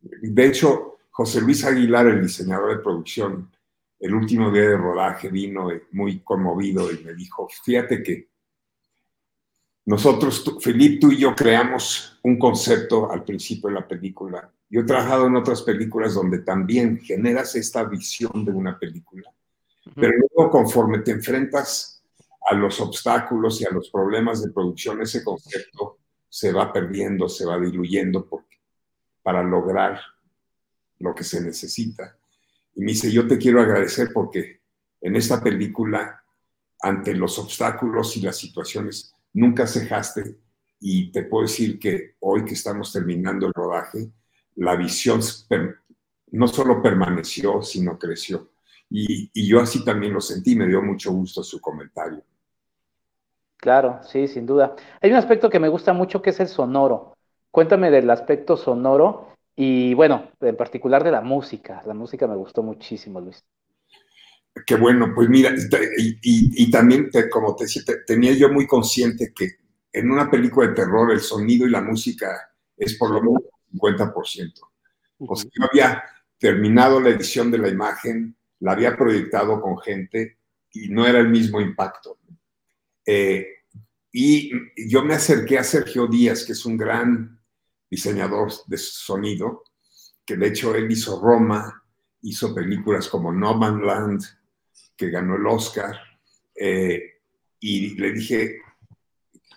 De 0.00 0.46
hecho, 0.46 0.98
José 1.10 1.40
Luis 1.40 1.64
Aguilar, 1.64 2.06
el 2.06 2.22
diseñador 2.22 2.76
de 2.76 2.80
producción, 2.80 3.50
el 3.98 4.14
último 4.14 4.52
día 4.52 4.68
de 4.68 4.76
rodaje 4.76 5.30
vino 5.30 5.68
muy 5.90 6.20
conmovido 6.20 6.92
y 6.92 7.02
me 7.02 7.12
dijo, 7.12 7.48
fíjate 7.64 8.04
que 8.04 8.28
nosotros, 9.86 10.44
Felipe, 10.60 11.00
tú 11.00 11.10
y 11.10 11.18
yo 11.18 11.34
creamos 11.34 12.20
un 12.22 12.38
concepto 12.38 13.10
al 13.10 13.24
principio 13.24 13.68
de 13.68 13.74
la 13.74 13.88
película. 13.88 14.48
Yo 14.70 14.82
he 14.82 14.84
trabajado 14.84 15.26
en 15.26 15.34
otras 15.34 15.62
películas 15.62 16.14
donde 16.14 16.38
también 16.38 17.00
generas 17.00 17.56
esta 17.56 17.82
visión 17.82 18.44
de 18.44 18.52
una 18.52 18.78
película, 18.78 19.28
pero 19.92 20.12
luego 20.18 20.52
conforme 20.52 21.00
te 21.00 21.10
enfrentas 21.10 22.00
a 22.48 22.54
los 22.54 22.80
obstáculos 22.80 23.60
y 23.60 23.64
a 23.64 23.70
los 23.70 23.90
problemas 23.90 24.40
de 24.40 24.52
producción, 24.52 25.02
ese 25.02 25.24
concepto 25.24 25.98
se 26.34 26.50
va 26.50 26.72
perdiendo, 26.72 27.28
se 27.28 27.46
va 27.46 27.60
diluyendo 27.60 28.28
para 29.22 29.40
lograr 29.40 30.00
lo 30.98 31.14
que 31.14 31.22
se 31.22 31.40
necesita. 31.40 32.18
Y 32.74 32.80
me 32.80 32.90
dice, 32.90 33.12
yo 33.12 33.28
te 33.28 33.38
quiero 33.38 33.60
agradecer 33.60 34.10
porque 34.12 34.60
en 35.00 35.14
esta 35.14 35.40
película, 35.40 36.24
ante 36.80 37.14
los 37.14 37.38
obstáculos 37.38 38.16
y 38.16 38.22
las 38.22 38.36
situaciones, 38.36 39.14
nunca 39.32 39.64
cejaste 39.68 40.40
y 40.80 41.12
te 41.12 41.22
puedo 41.22 41.44
decir 41.44 41.78
que 41.78 42.16
hoy 42.18 42.44
que 42.44 42.54
estamos 42.54 42.92
terminando 42.92 43.46
el 43.46 43.52
rodaje, 43.54 44.10
la 44.56 44.74
visión 44.74 45.20
no 46.32 46.48
solo 46.48 46.82
permaneció, 46.82 47.62
sino 47.62 47.96
creció. 47.96 48.50
Y, 48.90 49.30
y, 49.32 49.46
yo 49.46 49.60
así 49.60 49.84
también 49.84 50.12
lo 50.12 50.20
sentí, 50.20 50.56
me 50.56 50.66
dio 50.66 50.82
mucho 50.82 51.12
gusto 51.12 51.44
su 51.44 51.60
comentario. 51.60 52.24
Claro, 53.64 53.98
sí, 54.02 54.28
sin 54.28 54.44
duda. 54.44 54.76
Hay 55.00 55.10
un 55.10 55.16
aspecto 55.16 55.48
que 55.48 55.58
me 55.58 55.70
gusta 55.70 55.94
mucho 55.94 56.20
que 56.20 56.28
es 56.28 56.38
el 56.38 56.48
sonoro. 56.48 57.14
Cuéntame 57.50 57.90
del 57.90 58.10
aspecto 58.10 58.58
sonoro 58.58 59.28
y 59.56 59.94
bueno, 59.94 60.32
en 60.38 60.54
particular 60.54 61.02
de 61.02 61.10
la 61.10 61.22
música. 61.22 61.80
La 61.86 61.94
música 61.94 62.26
me 62.26 62.36
gustó 62.36 62.62
muchísimo, 62.62 63.22
Luis. 63.22 63.42
Qué 64.66 64.76
bueno, 64.76 65.12
pues 65.14 65.30
mira, 65.30 65.54
y, 65.96 66.70
también, 66.70 67.08
como 67.32 67.56
te 67.56 67.64
decía, 67.64 67.82
tenía 68.06 68.34
yo 68.34 68.50
muy 68.50 68.66
consciente 68.66 69.32
que 69.34 69.52
en 69.90 70.10
una 70.10 70.30
película 70.30 70.68
de 70.68 70.74
terror 70.74 71.10
el 71.10 71.20
sonido 71.20 71.66
y 71.66 71.70
la 71.70 71.80
música 71.80 72.50
es 72.76 72.98
por 72.98 73.12
lo 73.12 73.22
menos 73.22 73.44
50%. 73.72 74.60
O 75.20 75.34
sea, 75.34 75.48
yo 75.50 75.64
había 75.64 76.04
terminado 76.36 77.00
la 77.00 77.08
edición 77.08 77.50
de 77.50 77.56
la 77.56 77.68
imagen, 77.68 78.36
la 78.60 78.72
había 78.72 78.94
proyectado 78.94 79.58
con 79.62 79.78
gente 79.78 80.36
y 80.70 80.90
no 80.90 81.06
era 81.06 81.18
el 81.18 81.30
mismo 81.30 81.62
impacto. 81.62 82.18
Eh, 83.06 83.46
y 84.12 84.50
yo 84.88 85.04
me 85.04 85.14
acerqué 85.14 85.58
a 85.58 85.64
Sergio 85.64 86.06
Díaz, 86.06 86.44
que 86.44 86.52
es 86.52 86.64
un 86.64 86.76
gran 86.76 87.40
diseñador 87.90 88.52
de 88.66 88.78
sonido, 88.78 89.64
que 90.24 90.36
de 90.36 90.48
hecho 90.48 90.74
él 90.74 90.90
hizo 90.90 91.20
Roma, 91.20 91.84
hizo 92.22 92.54
películas 92.54 93.08
como 93.08 93.32
No 93.32 93.54
Man 93.54 93.84
Land, 93.84 94.22
que 94.96 95.10
ganó 95.10 95.36
el 95.36 95.46
Oscar, 95.46 95.98
eh, 96.54 97.20
y 97.60 97.94
le 97.96 98.12
dije, 98.12 98.60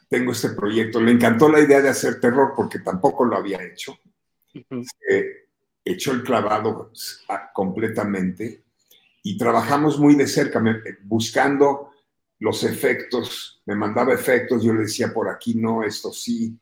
tengo 0.10 0.32
este 0.32 0.50
proyecto, 0.50 1.02
le 1.02 1.12
encantó 1.12 1.50
la 1.50 1.60
idea 1.60 1.82
de 1.82 1.90
hacer 1.90 2.20
terror 2.20 2.54
porque 2.56 2.80
tampoco 2.80 3.26
lo 3.26 3.38
había 3.38 3.64
hecho, 3.64 3.98
echó 5.84 6.12
el 6.14 6.24
clavado 6.24 6.92
completamente 7.54 8.64
y 9.24 9.38
trabajamos 9.38 10.00
muy 10.00 10.16
de 10.16 10.28
cerca, 10.28 10.64
buscando 11.04 11.92
los 12.40 12.64
efectos, 12.64 13.62
me 13.66 13.76
mandaba 13.76 14.14
efectos, 14.14 14.64
yo 14.64 14.74
le 14.74 14.82
decía 14.82 15.14
por 15.14 15.30
aquí 15.30 15.56
no, 15.56 15.84
esto 15.84 16.12
sí, 16.14 16.58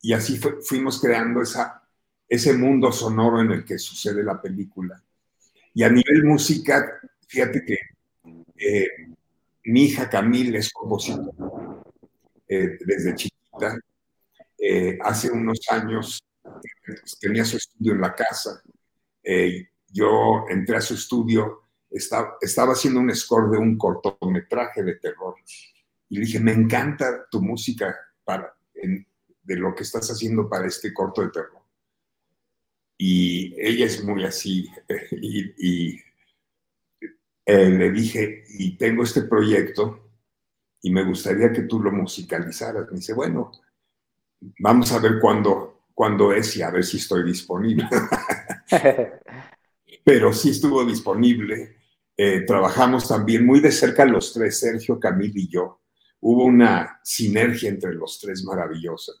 y 0.00 0.12
así 0.12 0.40
fuimos 0.62 1.00
creando 1.00 1.42
esa, 1.42 1.82
ese 2.28 2.52
mundo 2.54 2.90
sonoro 2.90 3.40
en 3.40 3.52
el 3.52 3.64
que 3.64 3.78
sucede 3.78 4.24
la 4.24 4.40
película. 4.40 5.00
Y 5.74 5.84
a 5.84 5.88
nivel 5.88 6.24
música, 6.24 7.00
fíjate 7.26 7.64
que 7.64 7.78
eh, 8.56 8.88
mi 9.64 9.84
hija 9.84 10.10
Camille 10.10 10.58
es 10.58 10.72
compositora 10.72 11.32
eh, 12.48 12.78
desde 12.84 13.14
chiquita. 13.14 13.78
Eh, 14.58 14.98
hace 15.02 15.30
unos 15.30 15.60
años 15.70 16.22
tenía 17.20 17.44
su 17.44 17.56
estudio 17.56 17.92
en 17.92 18.00
la 18.00 18.14
casa. 18.14 18.62
yo 19.88 20.46
entré 20.48 20.76
a 20.76 20.80
su 20.80 20.94
estudio, 20.94 21.61
estaba, 21.92 22.36
estaba 22.40 22.72
haciendo 22.72 23.00
un 23.00 23.14
score 23.14 23.50
de 23.50 23.58
un 23.58 23.76
cortometraje 23.76 24.82
de 24.82 24.96
terror. 24.96 25.34
Y 26.08 26.16
le 26.16 26.26
dije, 26.26 26.40
me 26.40 26.52
encanta 26.52 27.26
tu 27.30 27.40
música 27.40 27.96
para, 28.24 28.54
de 28.74 29.56
lo 29.56 29.74
que 29.74 29.82
estás 29.82 30.10
haciendo 30.10 30.48
para 30.48 30.66
este 30.66 30.92
corto 30.92 31.22
de 31.22 31.30
terror. 31.30 31.62
Y 32.98 33.54
ella 33.58 33.86
es 33.86 34.04
muy 34.04 34.24
así. 34.24 34.68
y 35.10 36.00
eh, 37.44 37.70
le 37.70 37.90
dije, 37.90 38.44
y 38.50 38.76
tengo 38.76 39.02
este 39.02 39.22
proyecto 39.22 40.10
y 40.82 40.90
me 40.90 41.04
gustaría 41.04 41.52
que 41.52 41.62
tú 41.62 41.80
lo 41.80 41.90
musicalizaras. 41.90 42.86
Me 42.90 42.98
dice, 42.98 43.14
bueno, 43.14 43.50
vamos 44.58 44.92
a 44.92 44.98
ver 45.00 45.18
cuándo, 45.20 45.86
cuándo 45.94 46.32
es 46.32 46.56
y 46.56 46.62
a 46.62 46.70
ver 46.70 46.84
si 46.84 46.98
estoy 46.98 47.24
disponible. 47.24 47.88
Pero 50.04 50.32
sí 50.32 50.50
estuvo 50.50 50.84
disponible. 50.84 51.76
Eh, 52.16 52.42
trabajamos 52.46 53.08
también 53.08 53.46
muy 53.46 53.60
de 53.60 53.72
cerca 53.72 54.04
los 54.04 54.32
tres, 54.32 54.58
Sergio, 54.60 54.98
Camil 55.00 55.32
y 55.34 55.48
yo. 55.48 55.80
Hubo 56.20 56.44
una 56.44 57.00
sinergia 57.02 57.68
entre 57.68 57.94
los 57.94 58.20
tres 58.20 58.44
maravillosa. 58.44 59.12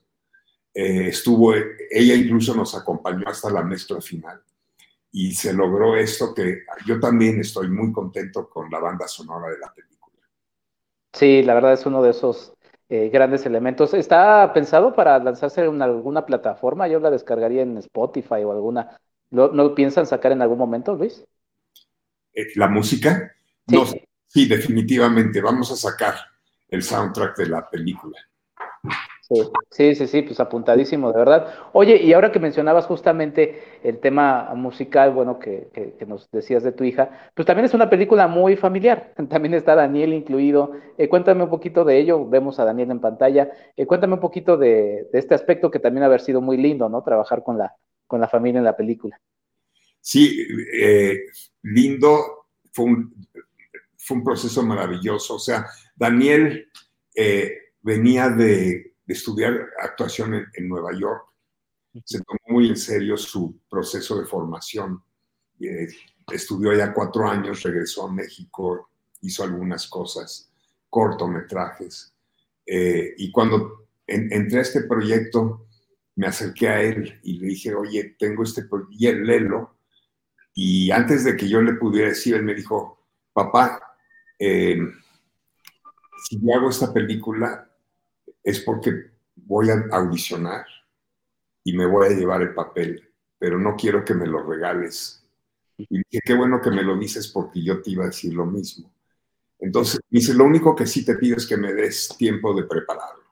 Eh, 0.74 1.08
estuvo, 1.08 1.54
ella 1.54 2.14
incluso 2.14 2.54
nos 2.54 2.74
acompañó 2.74 3.26
hasta 3.26 3.50
la 3.50 3.62
mezcla 3.62 4.00
final 4.00 4.42
y 5.12 5.32
se 5.34 5.52
logró 5.52 5.94
esto 5.94 6.34
que 6.34 6.62
yo 6.86 6.98
también 6.98 7.38
estoy 7.38 7.68
muy 7.68 7.92
contento 7.92 8.48
con 8.48 8.70
la 8.70 8.78
banda 8.78 9.06
sonora 9.06 9.50
de 9.50 9.58
la 9.58 9.72
película. 9.72 10.16
Sí, 11.12 11.42
la 11.42 11.52
verdad 11.54 11.74
es 11.74 11.84
uno 11.84 12.02
de 12.02 12.10
esos 12.10 12.54
eh, 12.88 13.10
grandes 13.10 13.44
elementos. 13.44 13.92
¿Está 13.92 14.50
pensado 14.54 14.94
para 14.94 15.18
lanzarse 15.18 15.64
en 15.64 15.82
alguna 15.82 16.24
plataforma? 16.24 16.88
Yo 16.88 16.98
la 16.98 17.10
descargaría 17.10 17.62
en 17.62 17.76
Spotify 17.76 18.42
o 18.44 18.52
alguna. 18.52 18.98
¿No, 19.30 19.48
no 19.48 19.74
piensan 19.74 20.06
sacar 20.06 20.32
en 20.32 20.40
algún 20.42 20.58
momento, 20.58 20.94
Luis? 20.94 21.26
Eh, 22.34 22.48
¿La 22.56 22.68
música? 22.68 23.34
Sí. 23.68 23.76
No, 23.76 23.84
sí, 24.26 24.46
definitivamente. 24.46 25.40
Vamos 25.40 25.70
a 25.72 25.76
sacar 25.76 26.14
el 26.68 26.82
soundtrack 26.82 27.36
de 27.36 27.46
la 27.46 27.68
película. 27.68 28.18
Sí, 29.70 29.94
sí, 29.94 30.06
sí, 30.06 30.22
pues 30.22 30.40
apuntadísimo, 30.40 31.10
de 31.12 31.18
verdad. 31.18 31.46
Oye, 31.72 31.96
y 31.96 32.12
ahora 32.12 32.32
que 32.32 32.38
mencionabas 32.38 32.86
justamente 32.86 33.62
el 33.82 33.98
tema 33.98 34.52
musical, 34.54 35.12
bueno, 35.12 35.38
que, 35.38 35.70
nos 36.06 36.30
decías 36.30 36.62
de 36.62 36.72
tu 36.72 36.84
hija, 36.84 37.30
pues 37.34 37.46
también 37.46 37.64
es 37.64 37.74
una 37.74 37.88
película 37.88 38.26
muy 38.28 38.56
familiar, 38.56 39.14
también 39.30 39.54
está 39.54 39.74
Daniel 39.74 40.12
incluido. 40.12 40.72
Eh, 40.98 41.08
cuéntame 41.08 41.44
un 41.44 41.50
poquito 41.50 41.84
de 41.84 41.98
ello, 41.98 42.28
vemos 42.28 42.58
a 42.58 42.64
Daniel 42.64 42.90
en 42.90 43.00
pantalla, 43.00 43.50
eh, 43.76 43.86
cuéntame 43.86 44.14
un 44.14 44.20
poquito 44.20 44.56
de, 44.56 45.08
este 45.12 45.34
aspecto 45.34 45.70
que 45.70 45.78
también 45.78 46.04
haber 46.04 46.20
sido 46.20 46.40
muy 46.40 46.56
lindo, 46.56 46.88
¿no? 46.88 47.02
Trabajar 47.02 47.42
con 47.42 47.56
la, 47.56 47.74
con 48.06 48.20
la 48.20 48.28
familia 48.28 48.58
en 48.58 48.64
la 48.64 48.76
película. 48.76 49.18
Sí, 50.02 50.46
eh, 50.74 51.24
lindo, 51.62 52.48
fue 52.70 52.84
un, 52.84 53.26
fue 53.96 54.18
un 54.18 54.24
proceso 54.24 54.62
maravilloso, 54.62 55.36
o 55.36 55.38
sea, 55.38 55.66
Daniel 55.96 56.68
venía 57.82 58.28
de 58.30 58.92
estudiar 59.06 59.70
actuación 59.80 60.46
en, 60.54 60.68
Nueva 60.68 60.92
York. 60.98 61.24
Se 62.04 62.20
tomó 62.22 62.38
muy 62.48 62.68
en 62.68 62.76
serio 62.76 63.16
su 63.16 63.60
proceso 63.68 64.18
de 64.18 64.26
formación. 64.26 65.02
Eh, 65.60 65.88
estudió 66.32 66.70
allá 66.70 66.92
cuatro 66.92 67.28
años, 67.28 67.62
regresó 67.62 68.06
a 68.06 68.12
México, 68.12 68.90
hizo 69.20 69.44
algunas 69.44 69.86
cosas, 69.88 70.50
cortometrajes. 70.88 72.14
Eh, 72.66 73.14
y 73.18 73.30
cuando 73.30 73.86
entré 74.06 74.58
a 74.58 74.62
este 74.62 74.82
proyecto, 74.82 75.66
me 76.16 76.26
acerqué 76.26 76.68
a 76.68 76.82
él 76.82 77.20
y 77.22 77.38
le 77.38 77.46
dije, 77.48 77.74
oye, 77.74 78.16
tengo 78.18 78.42
este 78.42 78.64
proyecto, 78.64 78.96
y 78.98 79.06
él 79.06 79.24
léelo. 79.24 79.76
Y 80.54 80.90
antes 80.90 81.24
de 81.24 81.36
que 81.36 81.48
yo 81.48 81.62
le 81.62 81.74
pudiera 81.74 82.08
decir, 82.08 82.34
él 82.34 82.42
me 82.42 82.54
dijo, 82.54 83.06
papá, 83.32 83.80
eh, 84.38 84.78
si 86.28 86.40
yo 86.40 86.54
hago 86.54 86.68
esta 86.68 86.92
película, 86.92 87.70
es 88.42 88.60
porque 88.60 89.12
voy 89.34 89.70
a 89.70 89.84
audicionar 89.92 90.66
y 91.64 91.76
me 91.76 91.86
voy 91.86 92.08
a 92.08 92.10
llevar 92.10 92.42
el 92.42 92.54
papel, 92.54 93.08
pero 93.38 93.58
no 93.58 93.76
quiero 93.76 94.04
que 94.04 94.14
me 94.14 94.26
lo 94.26 94.42
regales. 94.42 95.24
Y 95.78 95.98
dije, 95.98 96.20
qué 96.24 96.34
bueno 96.34 96.60
que 96.60 96.70
me 96.70 96.82
lo 96.82 96.98
dices 96.98 97.28
porque 97.28 97.62
yo 97.62 97.80
te 97.80 97.90
iba 97.90 98.04
a 98.04 98.08
decir 98.08 98.34
lo 98.34 98.46
mismo. 98.46 98.92
Entonces, 99.58 100.00
dice, 100.10 100.34
lo 100.34 100.44
único 100.44 100.74
que 100.74 100.86
sí 100.86 101.04
te 101.04 101.14
pido 101.14 101.36
es 101.36 101.46
que 101.46 101.56
me 101.56 101.72
des 101.72 102.14
tiempo 102.18 102.52
de 102.54 102.64
prepararlo. 102.64 103.22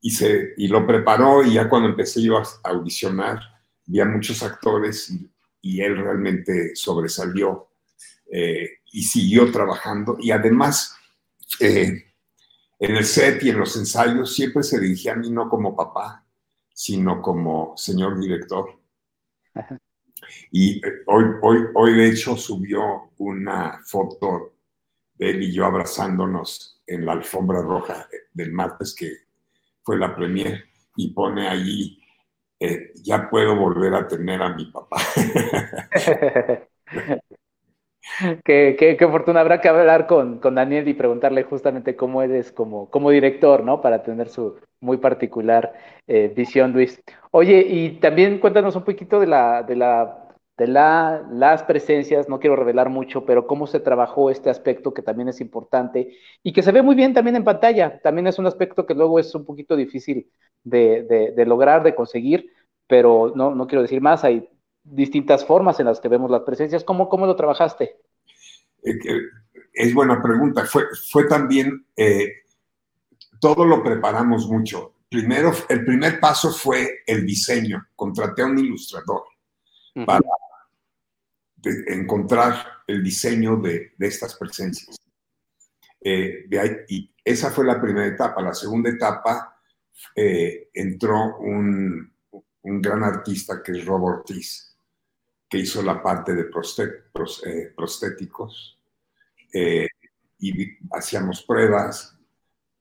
Y, 0.00 0.10
se, 0.10 0.54
y 0.56 0.68
lo 0.68 0.86
preparó 0.86 1.42
y 1.42 1.54
ya 1.54 1.68
cuando 1.68 1.88
empecé 1.88 2.22
yo 2.22 2.38
a 2.38 2.44
audicionar, 2.64 3.40
vi 3.86 4.00
a 4.00 4.06
muchos 4.06 4.42
actores 4.42 5.10
y, 5.10 5.30
y 5.60 5.80
él 5.82 5.96
realmente 5.96 6.74
sobresalió 6.74 7.70
eh, 8.30 8.78
y 8.92 9.02
siguió 9.02 9.50
trabajando. 9.50 10.16
Y 10.20 10.30
además, 10.30 10.96
eh, 11.58 12.04
en 12.78 12.96
el 12.96 13.04
set 13.04 13.42
y 13.42 13.50
en 13.50 13.58
los 13.58 13.76
ensayos 13.76 14.34
siempre 14.34 14.62
se 14.62 14.80
dirigía 14.80 15.12
a 15.12 15.16
mí 15.16 15.30
no 15.30 15.48
como 15.48 15.76
papá, 15.76 16.24
sino 16.72 17.20
como 17.20 17.76
señor 17.76 18.18
director. 18.20 18.80
Y 20.50 20.84
eh, 20.86 21.02
hoy, 21.06 21.24
hoy, 21.42 21.58
hoy, 21.74 21.94
de 21.94 22.08
hecho, 22.08 22.36
subió 22.36 23.12
una 23.18 23.80
foto 23.84 24.54
de 25.14 25.30
él 25.30 25.42
y 25.42 25.52
yo 25.52 25.66
abrazándonos 25.66 26.80
en 26.86 27.04
la 27.04 27.12
alfombra 27.12 27.60
roja 27.62 28.08
del 28.32 28.52
martes, 28.52 28.94
que 28.94 29.12
fue 29.82 29.98
la 29.98 30.14
premier, 30.14 30.64
y 30.96 31.12
pone 31.12 31.48
allí, 31.48 31.99
eh, 32.60 32.92
ya 33.02 33.28
puedo 33.30 33.56
volver 33.56 33.94
a 33.94 34.06
tener 34.06 34.42
a 34.42 34.50
mi 34.50 34.66
papá. 34.66 34.98
qué, 38.44 38.76
qué, 38.78 38.96
qué, 38.98 39.08
fortuna. 39.08 39.40
Habrá 39.40 39.60
que 39.60 39.68
hablar 39.68 40.06
con, 40.06 40.38
con, 40.38 40.54
Daniel 40.54 40.86
y 40.88 40.94
preguntarle 40.94 41.42
justamente 41.44 41.96
cómo 41.96 42.22
eres 42.22 42.52
como, 42.52 42.90
como 42.90 43.10
director, 43.10 43.64
¿no? 43.64 43.80
Para 43.80 44.02
tener 44.02 44.28
su 44.28 44.58
muy 44.80 44.98
particular 44.98 45.72
eh, 46.06 46.32
visión, 46.34 46.72
Luis. 46.72 47.02
Oye, 47.30 47.64
y 47.66 47.98
también 48.00 48.38
cuéntanos 48.38 48.76
un 48.76 48.84
poquito 48.84 49.20
de 49.20 49.26
la, 49.26 49.62
de 49.62 49.76
la, 49.76 50.19
de 50.60 50.66
la, 50.66 51.26
las 51.32 51.62
presencias, 51.62 52.28
no 52.28 52.38
quiero 52.38 52.54
revelar 52.54 52.90
mucho, 52.90 53.24
pero 53.24 53.46
cómo 53.46 53.66
se 53.66 53.80
trabajó 53.80 54.28
este 54.28 54.50
aspecto 54.50 54.92
que 54.92 55.00
también 55.00 55.30
es 55.30 55.40
importante 55.40 56.18
y 56.42 56.52
que 56.52 56.62
se 56.62 56.70
ve 56.70 56.82
muy 56.82 56.94
bien 56.94 57.14
también 57.14 57.36
en 57.36 57.44
pantalla. 57.44 57.98
También 58.02 58.26
es 58.26 58.38
un 58.38 58.46
aspecto 58.46 58.84
que 58.84 58.92
luego 58.94 59.18
es 59.18 59.34
un 59.34 59.46
poquito 59.46 59.74
difícil 59.74 60.30
de, 60.62 61.02
de, 61.04 61.32
de 61.32 61.46
lograr, 61.46 61.82
de 61.82 61.94
conseguir, 61.94 62.52
pero 62.86 63.32
no, 63.34 63.54
no 63.54 63.66
quiero 63.66 63.80
decir 63.80 64.02
más, 64.02 64.22
hay 64.22 64.50
distintas 64.84 65.46
formas 65.46 65.80
en 65.80 65.86
las 65.86 65.98
que 65.98 66.08
vemos 66.08 66.30
las 66.30 66.42
presencias. 66.42 66.84
¿Cómo, 66.84 67.08
cómo 67.08 67.24
lo 67.24 67.36
trabajaste? 67.36 67.96
Eh, 68.82 68.98
es 69.72 69.94
buena 69.94 70.20
pregunta. 70.20 70.66
Fue, 70.66 70.82
fue 71.10 71.24
también, 71.26 71.86
eh, 71.96 72.28
todo 73.40 73.64
lo 73.64 73.82
preparamos 73.82 74.46
mucho. 74.46 74.92
Primero, 75.08 75.52
el 75.70 75.86
primer 75.86 76.20
paso 76.20 76.50
fue 76.50 77.00
el 77.06 77.24
diseño. 77.24 77.82
Contraté 77.96 78.42
a 78.42 78.46
un 78.46 78.58
ilustrador 78.58 79.22
uh 79.94 80.00
-huh. 80.00 80.04
para 80.04 80.20
encontrar 81.64 82.82
el 82.86 83.02
diseño 83.02 83.56
de, 83.56 83.92
de 83.96 84.06
estas 84.06 84.34
presencias. 84.36 85.00
Eh, 86.00 86.48
y 86.88 87.12
esa 87.24 87.50
fue 87.50 87.66
la 87.66 87.80
primera 87.80 88.06
etapa. 88.06 88.42
La 88.42 88.54
segunda 88.54 88.90
etapa 88.90 89.60
eh, 90.14 90.70
entró 90.72 91.38
un, 91.38 92.12
un, 92.62 92.82
gran 92.82 93.04
artista 93.04 93.62
que 93.62 93.72
es 93.72 93.84
Rob 93.84 94.04
Ortiz 94.04 94.76
que 95.48 95.58
hizo 95.58 95.82
la 95.82 96.02
parte 96.02 96.32
de 96.32 96.42
eh, 96.42 97.72
prostéticos 97.76 98.78
y 100.38 100.78
hacíamos 100.92 101.42
pruebas, 101.42 102.16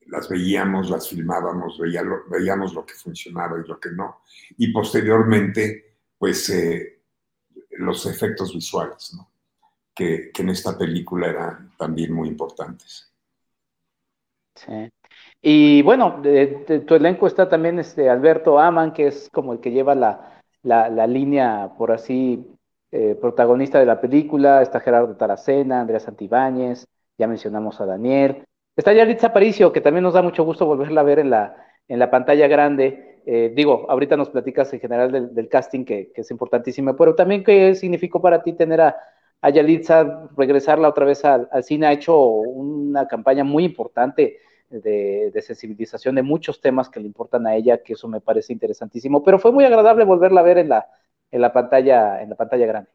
las 0.05 0.29
veíamos, 0.29 0.89
las 0.89 1.09
filmábamos, 1.09 1.79
veía 1.79 2.03
veíamos 2.29 2.73
lo 2.75 2.85
que 2.85 2.93
funcionaba 2.93 3.59
y 3.59 3.67
lo 3.67 3.79
que 3.79 3.89
no. 3.89 4.21
Y 4.57 4.71
posteriormente, 4.71 5.95
pues, 6.17 6.51
los 7.79 8.05
efectos 8.05 8.53
visuales, 8.53 9.17
que, 9.95 10.31
en 10.37 10.49
esta 10.49 10.77
película 10.77 11.27
eran 11.27 11.71
también 11.77 12.13
muy 12.13 12.27
importantes. 12.27 13.11
Sí. 14.55 14.89
Y 15.41 15.81
bueno, 15.83 16.21
tu 16.21 16.95
elenco 16.95 17.27
está 17.27 17.47
también 17.47 17.79
este 17.79 18.09
Alberto 18.09 18.59
Aman, 18.59 18.93
que 18.93 19.07
es 19.07 19.29
como 19.31 19.53
el 19.53 19.59
que 19.61 19.71
lleva 19.71 19.95
la, 19.95 20.41
la, 20.63 21.07
línea, 21.07 21.71
por 21.77 21.91
así 21.91 22.45
eh, 22.91 23.15
protagonista 23.19 23.79
de 23.79 23.85
la 23.85 24.01
película, 24.01 24.61
está 24.61 24.81
Gerardo 24.81 25.15
Taracena, 25.15 25.81
Andrea 25.81 26.01
Santibáñez, 26.01 26.85
ya 27.17 27.27
mencionamos 27.27 27.79
a 27.79 27.85
Daniel. 27.85 28.43
Está 28.75 28.93
Yalitza 28.93 29.27
Aparicio, 29.27 29.71
que 29.71 29.81
también 29.81 30.03
nos 30.03 30.13
da 30.13 30.21
mucho 30.21 30.43
gusto 30.43 30.65
volverla 30.65 31.01
a 31.01 31.05
ver 31.05 31.19
en 31.19 31.29
la, 31.29 31.55
en 31.87 31.99
la 31.99 32.11
pantalla 32.11 32.47
grande. 32.47 33.08
Eh, 33.25 33.51
digo, 33.55 33.85
ahorita 33.89 34.17
nos 34.17 34.29
platicas 34.29 34.71
en 34.73 34.79
general 34.79 35.33
del, 35.33 35.49
casting, 35.49 35.85
que, 35.85 36.11
es 36.15 36.31
importantísimo, 36.31 36.95
pero 36.95 37.15
también 37.15 37.43
qué 37.43 37.75
significó 37.75 38.21
para 38.21 38.41
ti 38.41 38.53
tener 38.53 38.81
a, 38.81 38.95
a 39.41 39.49
Yalitza, 39.49 40.29
regresarla 40.35 40.89
otra 40.89 41.05
vez 41.05 41.23
al, 41.25 41.47
cine, 41.63 41.87
ha 41.87 41.93
hecho 41.93 42.17
una 42.19 43.07
campaña 43.07 43.43
muy 43.43 43.63
importante 43.63 44.39
de, 44.69 45.43
sensibilización 45.45 46.15
de 46.15 46.23
muchos 46.23 46.61
temas 46.61 46.89
que 46.89 46.99
le 46.99 47.07
importan 47.07 47.47
a 47.47 47.55
ella, 47.55 47.81
que 47.81 47.93
eso 47.93 48.07
me 48.07 48.21
parece 48.21 48.53
interesantísimo, 48.53 49.23
pero 49.23 49.39
fue 49.39 49.51
muy 49.51 49.63
agradable 49.63 50.03
volverla 50.05 50.41
a 50.41 50.43
ver 50.43 50.57
en 50.57 50.69
la, 50.69 50.87
en 51.31 51.41
la 51.41 51.53
pantalla, 51.53 52.21
en 52.21 52.29
la 52.29 52.35
pantalla 52.35 52.65
grande. 52.65 52.89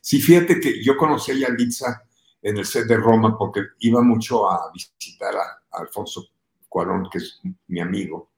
Sí, 0.00 0.20
fíjate 0.20 0.60
que 0.60 0.82
yo 0.82 0.96
conocí 0.96 1.32
a 1.32 1.48
Yalitza 1.48 2.04
en 2.40 2.56
el 2.56 2.64
set 2.64 2.86
de 2.86 2.96
Roma 2.96 3.36
porque 3.36 3.62
iba 3.80 4.00
mucho 4.00 4.50
a 4.50 4.70
visitar 4.72 5.34
a, 5.34 5.76
a 5.76 5.80
Alfonso 5.80 6.28
Cuarón, 6.68 7.08
que 7.10 7.18
es 7.18 7.40
mi 7.66 7.80
amigo, 7.80 8.30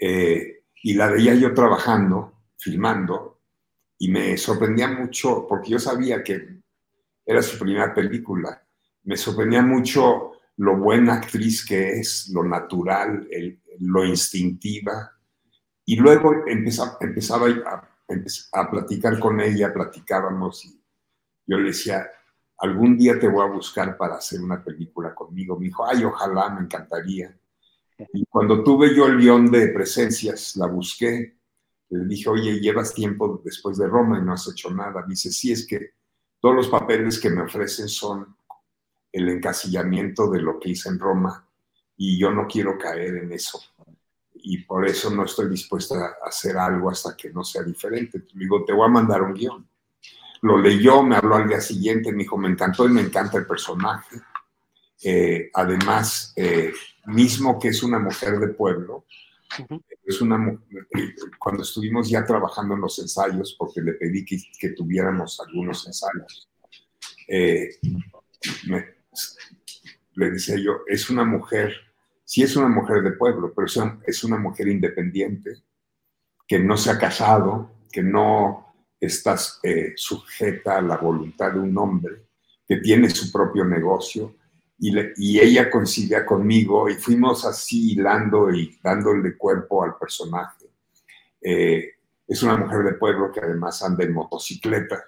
eh, 0.00 0.64
y 0.82 0.94
la 0.94 1.08
veía 1.10 1.34
yo 1.34 1.52
trabajando, 1.52 2.44
filmando, 2.58 3.40
y 3.98 4.10
me 4.10 4.36
sorprendía 4.38 4.88
mucho, 4.88 5.46
porque 5.46 5.70
yo 5.70 5.78
sabía 5.78 6.22
que 6.22 6.60
era 7.24 7.42
su 7.42 7.58
primera 7.58 7.92
película, 7.92 8.66
me 9.04 9.16
sorprendía 9.16 9.62
mucho 9.62 10.32
lo 10.56 10.76
buena 10.78 11.14
actriz 11.14 11.64
que 11.64 12.00
es, 12.00 12.30
lo 12.32 12.44
natural, 12.44 13.28
lo 13.80 14.04
instintiva, 14.04 15.12
y 15.84 15.96
luego 15.96 16.46
empezaba, 16.46 16.96
empezaba 17.00 17.48
a 17.48 17.90
a 18.52 18.70
platicar 18.70 19.18
con 19.18 19.40
ella, 19.40 19.72
platicábamos 19.72 20.64
y 20.64 20.82
yo 21.46 21.58
le 21.58 21.68
decía, 21.68 22.08
algún 22.58 22.96
día 22.96 23.18
te 23.18 23.28
voy 23.28 23.44
a 23.44 23.50
buscar 23.50 23.96
para 23.96 24.16
hacer 24.16 24.40
una 24.40 24.62
película 24.62 25.14
conmigo. 25.14 25.58
Me 25.58 25.66
dijo, 25.66 25.84
ay, 25.84 26.04
ojalá, 26.04 26.50
me 26.50 26.62
encantaría. 26.62 27.36
Y 28.12 28.24
cuando 28.26 28.62
tuve 28.62 28.94
yo 28.94 29.06
el 29.06 29.18
guion 29.18 29.50
de 29.50 29.68
presencias, 29.68 30.56
la 30.56 30.66
busqué, 30.66 31.36
le 31.90 32.04
dije, 32.06 32.28
oye, 32.28 32.60
llevas 32.60 32.94
tiempo 32.94 33.40
después 33.44 33.78
de 33.78 33.86
Roma 33.86 34.18
y 34.18 34.22
no 34.22 34.32
has 34.32 34.48
hecho 34.48 34.70
nada. 34.70 35.04
Dice, 35.06 35.30
sí, 35.30 35.52
es 35.52 35.66
que 35.66 35.94
todos 36.40 36.54
los 36.54 36.68
papeles 36.68 37.18
que 37.18 37.30
me 37.30 37.42
ofrecen 37.42 37.88
son 37.88 38.36
el 39.12 39.28
encasillamiento 39.28 40.30
de 40.30 40.40
lo 40.40 40.58
que 40.58 40.70
hice 40.70 40.88
en 40.88 40.98
Roma 40.98 41.46
y 41.96 42.18
yo 42.18 42.30
no 42.30 42.46
quiero 42.46 42.78
caer 42.78 43.16
en 43.16 43.32
eso 43.32 43.60
y 44.42 44.58
por 44.58 44.86
eso 44.86 45.10
no 45.10 45.24
estoy 45.24 45.48
dispuesta 45.48 46.16
a 46.22 46.28
hacer 46.28 46.56
algo 46.56 46.90
hasta 46.90 47.16
que 47.16 47.30
no 47.30 47.44
sea 47.44 47.62
diferente. 47.62 48.22
Digo, 48.34 48.64
te 48.64 48.72
voy 48.72 48.86
a 48.86 48.90
mandar 48.90 49.22
un 49.22 49.34
guion. 49.34 49.66
Lo 50.42 50.58
leyó, 50.58 51.02
me 51.02 51.16
habló 51.16 51.36
al 51.36 51.48
día 51.48 51.60
siguiente, 51.60 52.12
me 52.12 52.22
dijo, 52.22 52.38
me 52.38 52.48
encantó 52.48 52.86
y 52.86 52.92
me 52.92 53.02
encanta 53.02 53.38
el 53.38 53.46
personaje. 53.46 54.16
Eh, 55.02 55.50
además, 55.54 56.32
eh, 56.36 56.72
mismo 57.06 57.58
que 57.58 57.68
es 57.68 57.82
una 57.82 57.98
mujer 57.98 58.38
de 58.38 58.48
pueblo, 58.48 59.06
uh 59.58 59.62
-huh. 59.62 59.82
es 60.04 60.20
una 60.20 60.60
cuando 61.38 61.62
estuvimos 61.62 62.08
ya 62.08 62.24
trabajando 62.24 62.74
en 62.74 62.82
los 62.82 62.98
ensayos, 62.98 63.56
porque 63.58 63.80
le 63.80 63.94
pedí 63.94 64.24
que, 64.24 64.38
que 64.58 64.70
tuviéramos 64.70 65.40
algunos 65.40 65.86
ensayos, 65.86 66.48
eh, 67.28 67.70
me, 68.66 68.84
le 70.14 70.30
decía 70.30 70.56
yo, 70.56 70.80
es 70.86 71.08
una 71.10 71.24
mujer 71.24 71.72
sí 72.30 72.44
es 72.44 72.54
una 72.54 72.68
mujer 72.68 73.02
de 73.02 73.10
pueblo, 73.10 73.52
pero 73.52 73.66
es 74.06 74.22
una 74.22 74.38
mujer 74.38 74.68
independiente, 74.68 75.64
que 76.46 76.60
no 76.60 76.76
se 76.76 76.90
ha 76.90 76.96
casado, 76.96 77.72
que 77.90 78.04
no 78.04 78.72
está 79.00 79.36
eh, 79.64 79.94
sujeta 79.96 80.78
a 80.78 80.80
la 80.80 80.96
voluntad 80.96 81.50
de 81.50 81.58
un 81.58 81.76
hombre, 81.76 82.26
que 82.68 82.76
tiene 82.76 83.10
su 83.10 83.32
propio 83.32 83.64
negocio, 83.64 84.36
y, 84.80 84.90
le, 84.90 85.12
y, 85.16 85.38
ella 85.38 85.70
coincide 85.70 86.24
conmigo, 86.24 86.88
y 86.88 86.94
fuimos 86.94 87.44
así 87.44 87.92
hilando 87.92 88.50
y 88.50 88.78
dándole 88.82 89.36
cuerpo 89.36 89.84
al 89.84 89.96
personaje. 89.98 90.66
Eh, 91.40 91.90
es 92.26 92.42
una 92.42 92.56
mujer 92.56 92.84
de 92.84 92.94
pueblo 92.94 93.30
que 93.30 93.40
además 93.40 93.82
anda 93.82 94.04
en 94.04 94.12
motocicleta. 94.12 95.04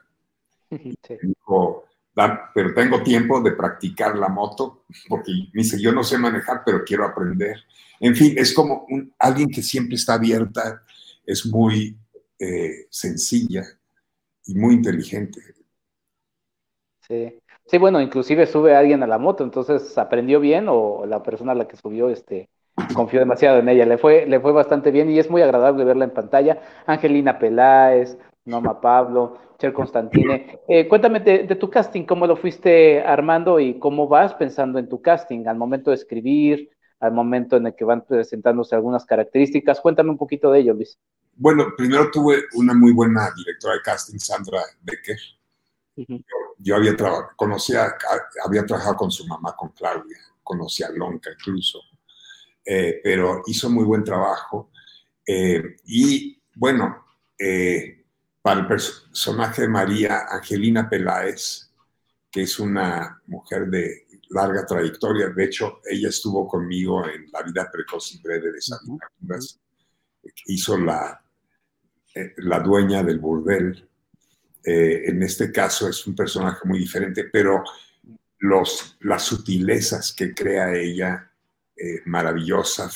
Sí. 1.02 1.18
Dijo, 1.20 1.84
pero 2.54 2.74
tengo 2.74 3.02
tiempo 3.02 3.40
de 3.40 3.52
practicar 3.52 4.16
la 4.16 4.28
moto, 4.28 4.84
porque 5.08 5.32
me 5.52 5.62
dice, 5.62 5.80
yo 5.80 5.92
no 5.92 6.04
sé 6.04 6.18
manejar, 6.18 6.62
pero 6.64 6.84
quiero 6.84 7.04
aprender. 7.04 7.56
En 8.00 8.14
fin, 8.14 8.34
es 8.36 8.52
como 8.54 8.86
un, 8.88 9.14
alguien 9.18 9.48
que 9.48 9.62
siempre 9.62 9.96
está 9.96 10.14
abierta, 10.14 10.82
es 11.24 11.46
muy 11.46 11.96
eh, 12.38 12.86
sencilla 12.90 13.64
y 14.46 14.54
muy 14.54 14.74
inteligente. 14.74 15.40
Sí. 17.06 17.41
Sí, 17.72 17.78
bueno, 17.78 18.02
inclusive 18.02 18.44
sube 18.46 18.76
alguien 18.76 19.02
a 19.02 19.06
la 19.06 19.16
moto, 19.16 19.42
entonces 19.44 19.96
aprendió 19.96 20.40
bien 20.40 20.66
o 20.68 21.06
la 21.06 21.22
persona 21.22 21.52
a 21.52 21.54
la 21.54 21.66
que 21.66 21.78
subió 21.78 22.10
este, 22.10 22.50
confió 22.94 23.18
demasiado 23.18 23.60
en 23.60 23.68
ella, 23.70 23.86
le 23.86 23.96
fue, 23.96 24.26
le 24.26 24.40
fue 24.40 24.52
bastante 24.52 24.90
bien 24.90 25.10
y 25.10 25.18
es 25.18 25.30
muy 25.30 25.40
agradable 25.40 25.82
verla 25.82 26.04
en 26.04 26.10
pantalla. 26.10 26.60
Angelina 26.84 27.38
Peláez, 27.38 28.18
Noma 28.44 28.78
Pablo, 28.78 29.38
Cher 29.58 29.72
Constantine. 29.72 30.60
Eh, 30.68 30.86
cuéntame 30.86 31.20
de, 31.20 31.56
tu 31.56 31.70
casting, 31.70 32.04
cómo 32.04 32.26
lo 32.26 32.36
fuiste 32.36 33.00
armando 33.00 33.58
y 33.58 33.78
cómo 33.78 34.06
vas 34.06 34.34
pensando 34.34 34.78
en 34.78 34.90
tu 34.90 35.00
casting 35.00 35.46
al 35.46 35.56
momento 35.56 35.92
de 35.92 35.96
escribir, 35.96 36.68
al 37.00 37.12
momento 37.12 37.56
en 37.56 37.68
el 37.68 37.74
que 37.74 37.86
van 37.86 38.04
presentándose 38.04 38.74
algunas 38.74 39.06
características. 39.06 39.80
Cuéntame 39.80 40.10
un 40.10 40.18
poquito 40.18 40.52
de 40.52 40.60
ello, 40.60 40.74
Luis. 40.74 40.98
Bueno, 41.36 41.68
primero 41.74 42.10
tuve 42.10 42.36
una 42.54 42.74
muy 42.74 42.92
buena 42.92 43.30
directora 43.34 43.76
de 43.76 43.80
casting, 43.80 44.18
Sandra 44.18 44.60
Becker. 44.82 45.16
Yo, 46.58 46.76
había 46.76 46.96
conocía, 47.36 47.94
había 48.44 48.64
trabajado 48.64 48.96
con 48.96 49.10
su 49.10 49.26
mamá, 49.26 49.54
con 49.56 49.70
Claudia, 49.70 50.18
conocía 50.42 50.88
a 50.88 50.92
Lonca 50.92 51.30
incluso, 51.30 51.80
eh, 52.64 53.00
pero 53.02 53.42
hizo 53.46 53.68
muy 53.70 53.84
buen 53.84 54.04
trabajo. 54.04 54.70
Eh, 55.26 55.76
y 55.86 56.40
bueno, 56.54 57.04
eh, 57.38 58.04
para 58.40 58.60
el 58.60 58.66
personaje 58.66 59.62
de 59.62 59.68
María 59.68 60.26
Angelina 60.28 60.88
Peláez, 60.88 61.70
que 62.30 62.42
es 62.42 62.58
una 62.58 63.20
mujer 63.26 63.68
de 63.68 64.06
larga 64.30 64.64
trayectoria, 64.64 65.28
de 65.28 65.44
hecho, 65.44 65.80
ella 65.84 66.08
estuvo 66.08 66.48
conmigo 66.48 67.06
en 67.06 67.30
La 67.30 67.42
vida 67.42 67.70
precoz 67.70 68.14
y 68.14 68.22
breve 68.22 68.52
de 68.52 68.60
San 68.60 68.78
hizo 70.46 70.78
la, 70.78 71.22
eh, 72.14 72.34
la 72.38 72.60
dueña 72.60 73.02
del 73.02 73.18
burdel. 73.18 73.88
Eh, 74.64 75.02
en 75.06 75.22
este 75.22 75.50
caso 75.50 75.88
es 75.88 76.06
un 76.06 76.14
personaje 76.14 76.60
muy 76.64 76.78
diferente, 76.78 77.24
pero 77.24 77.64
los, 78.38 78.96
las 79.00 79.22
sutilezas 79.24 80.12
que 80.12 80.34
crea 80.34 80.74
ella, 80.74 81.30
eh, 81.76 82.02
maravillosa. 82.04 82.88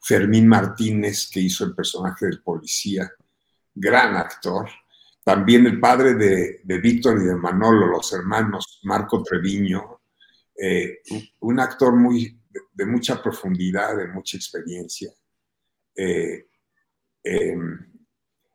Fermín 0.00 0.48
Martínez, 0.48 1.28
que 1.32 1.40
hizo 1.40 1.64
el 1.64 1.74
personaje 1.74 2.26
del 2.26 2.42
policía, 2.42 3.12
gran 3.74 4.16
actor. 4.16 4.68
También 5.22 5.66
el 5.66 5.78
padre 5.78 6.14
de, 6.14 6.60
Víctor 6.80 7.20
y 7.20 7.26
de 7.26 7.36
Manolo, 7.36 7.86
los 7.86 8.12
hermanos 8.12 8.80
Marco 8.82 9.22
Treviño, 9.22 10.00
eh, 10.58 11.02
un 11.40 11.60
actor 11.60 11.94
muy, 11.94 12.36
de, 12.72 12.86
mucha 12.86 13.22
profundidad, 13.22 13.96
de 13.96 14.08
mucha 14.08 14.36
experiencia. 14.36 15.12
Em, 17.24 17.78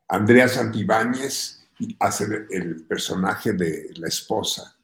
Andrea 0.08 0.48
Santibáñez 0.48 1.57
hace 2.00 2.46
el, 2.50 2.84
personaje 2.86 3.52
de 3.52 3.90
la 3.96 4.08
esposa. 4.08 4.76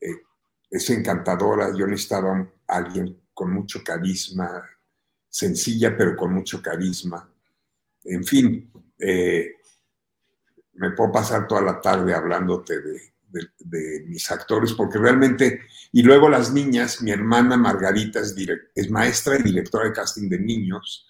Eh, 0.00 0.22
es 0.70 0.90
encantadora, 0.90 1.74
yo 1.76 1.86
necesitaba 1.86 2.38
a 2.66 2.76
alguien 2.76 3.20
con 3.34 3.52
mucho 3.52 3.82
carisma, 3.84 4.62
sencilla 5.28 5.96
pero 5.96 6.16
con 6.16 6.32
mucho 6.32 6.62
carisma. 6.62 7.28
En 8.04 8.24
fin, 8.24 8.70
me 10.74 10.90
puedo 10.92 11.12
pasar 11.12 11.46
toda 11.46 11.60
la 11.60 11.80
tarde 11.80 12.14
hablándote 12.14 12.80
de, 12.80 13.12
mis 14.06 14.30
actores, 14.30 14.74
porque 14.74 14.98
realmente, 14.98 15.62
y 15.92 16.02
luego 16.02 16.28
las 16.28 16.52
niñas, 16.52 17.00
mi 17.00 17.12
hermana 17.12 17.56
Margarita 17.56 18.20
es, 18.20 18.36
es 18.74 18.90
maestra 18.90 19.38
y 19.38 19.42
directora 19.42 19.86
de 19.86 19.92
casting 19.92 20.28
de 20.28 20.38
niños, 20.38 21.06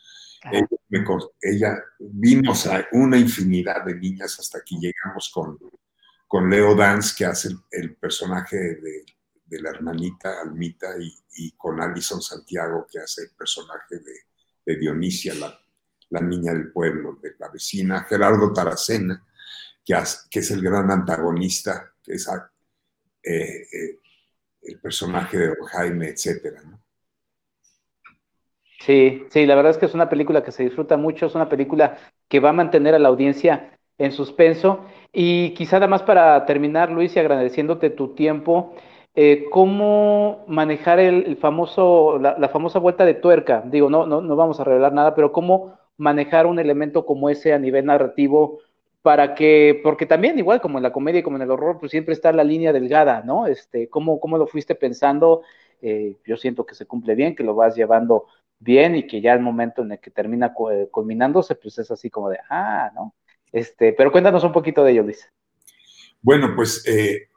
ella, 1.41 1.85
vimos 1.99 2.67
a 2.67 2.87
una 2.93 3.17
infinidad 3.17 3.85
de 3.85 3.95
niñas 3.95 4.39
hasta 4.39 4.61
que 4.65 4.77
llegamos 4.77 5.31
con, 5.33 5.59
con 6.27 6.51
Leo 6.51 6.75
Dance, 6.75 7.15
que 7.17 7.25
hace 7.25 7.51
el, 7.71 7.95
personaje 7.97 8.57
de, 8.57 9.61
la 9.61 9.71
hermanita 9.71 10.41
Almita, 10.41 10.95
y, 11.35 11.53
con 11.53 11.81
Alison 11.81 12.21
Santiago, 12.21 12.87
que 12.91 12.99
hace 12.99 13.23
el 13.23 13.31
personaje 13.31 13.99
de, 13.99 14.77
Dionisia, 14.79 15.35
la, 15.35 15.59
la, 16.11 16.21
niña 16.21 16.53
del 16.53 16.73
pueblo, 16.73 17.19
de 17.21 17.35
la 17.39 17.49
vecina, 17.49 18.05
Gerardo 18.05 18.53
Taracena, 18.53 19.25
que, 19.85 19.95
es 20.39 20.51
el 20.51 20.63
gran 20.63 20.91
antagonista, 20.91 21.93
que 22.03 22.15
es 22.15 22.29
eh, 23.23 23.67
eh, 23.73 24.01
el 24.63 24.81
personaje 24.81 25.39
de 25.39 25.55
Jaime, 25.73 26.09
etcétera. 26.11 26.63
Sí, 28.85 29.25
sí, 29.31 29.47
la 29.47 29.55
verdad 29.55 29.71
es 29.71 29.79
que 29.79 29.87
es 29.87 29.95
una 29.95 30.09
película 30.09 30.43
que 30.43 30.51
se 30.51 30.65
disfruta 30.65 30.97
mucho, 30.97 31.27
es 31.27 31.35
una 31.37 31.49
película 31.49 31.99
que 32.29 32.41
va 32.41 32.51
a 32.51 32.53
mantener 32.53 32.95
a 32.95 32.99
la 32.99 33.09
audiencia 33.09 33.79
en 33.97 34.11
suspenso. 34.11 34.81
Y 35.13 35.51
quizá 35.55 35.77
nada 35.77 35.87
más 35.87 36.03
para 36.03 36.45
terminar, 36.47 36.91
Luis, 36.91 37.15
y 37.15 37.21
agradeciéndote 37.21 37.91
tu 37.91 38.15
tiempo, 38.15 38.75
eh, 39.15 39.45
¿cómo 39.51 40.45
manejar 40.49 40.99
el, 40.99 41.37
famoso, 41.37 42.19
la, 42.19 42.37
la, 42.39 42.49
famosa 42.49 42.81
vuelta 42.81 43.05
de 43.05 43.15
tuerca? 43.15 43.63
Digo, 43.65 43.89
no, 43.89 44.05
no, 44.07 44.21
no 44.21 44.35
vamos 44.35 44.59
a 44.59 44.65
revelar 44.65 44.93
nada, 44.93 45.15
pero 45.15 45.31
¿cómo 45.33 45.79
manejar 45.97 46.47
un 46.47 46.59
elemento 46.59 47.07
como 47.07 47.31
ese 47.31 47.53
a 47.53 47.59
nivel 47.61 47.87
narrativo 47.87 48.59
para 49.03 49.35
que, 49.35 49.81
porque 49.85 50.07
también 50.07 50.39
igual 50.39 50.61
como 50.61 50.79
en 50.79 50.83
la 50.83 50.93
comedia 50.93 51.21
y 51.21 51.23
como 51.23 51.37
en 51.37 51.43
el 51.43 51.51
horror, 51.51 51.79
pues 51.79 51.91
siempre 51.93 52.15
está 52.15 52.33
la 52.33 52.45
línea 52.45 52.73
delgada, 52.73 53.23
¿no? 53.25 53.47
Este, 53.47 53.89
¿cómo, 53.89 54.19
cómo 54.19 54.39
lo 54.39 54.47
fuiste 54.49 54.75
pensando? 54.75 55.43
Eh, 55.83 56.17
yo 56.25 56.37
siento 56.37 56.65
que 56.65 56.75
se 56.75 56.87
cumple 56.87 57.15
bien, 57.15 57.35
que 57.35 57.43
lo 57.45 57.55
vas 57.55 57.75
llevando 57.77 58.27
bien 58.63 58.97
y 58.97 59.07
que 59.07 59.21
ya 59.21 59.33
el 59.33 59.41
momento 59.41 59.83
en 59.83 59.93
el 59.93 60.01
que 60.01 60.11
termina 60.11 60.55
eh, 60.73 60.89
culminándose, 60.91 61.55
pues 61.57 61.79
es 61.79 61.91
así 61.91 62.11
como 62.11 62.31
de, 62.31 62.39
ah, 62.49 62.91
¿no? 62.95 63.15
Este, 63.51 63.93
pero 63.93 64.11
cuéntanos 64.11 64.45
un 64.45 64.53
poquito 64.53 64.83
de 64.83 64.93
ello, 64.93 65.03
Luis. 65.03 65.29
Bueno, 66.21 66.55
pues 66.55 66.87
eh, 66.87 67.29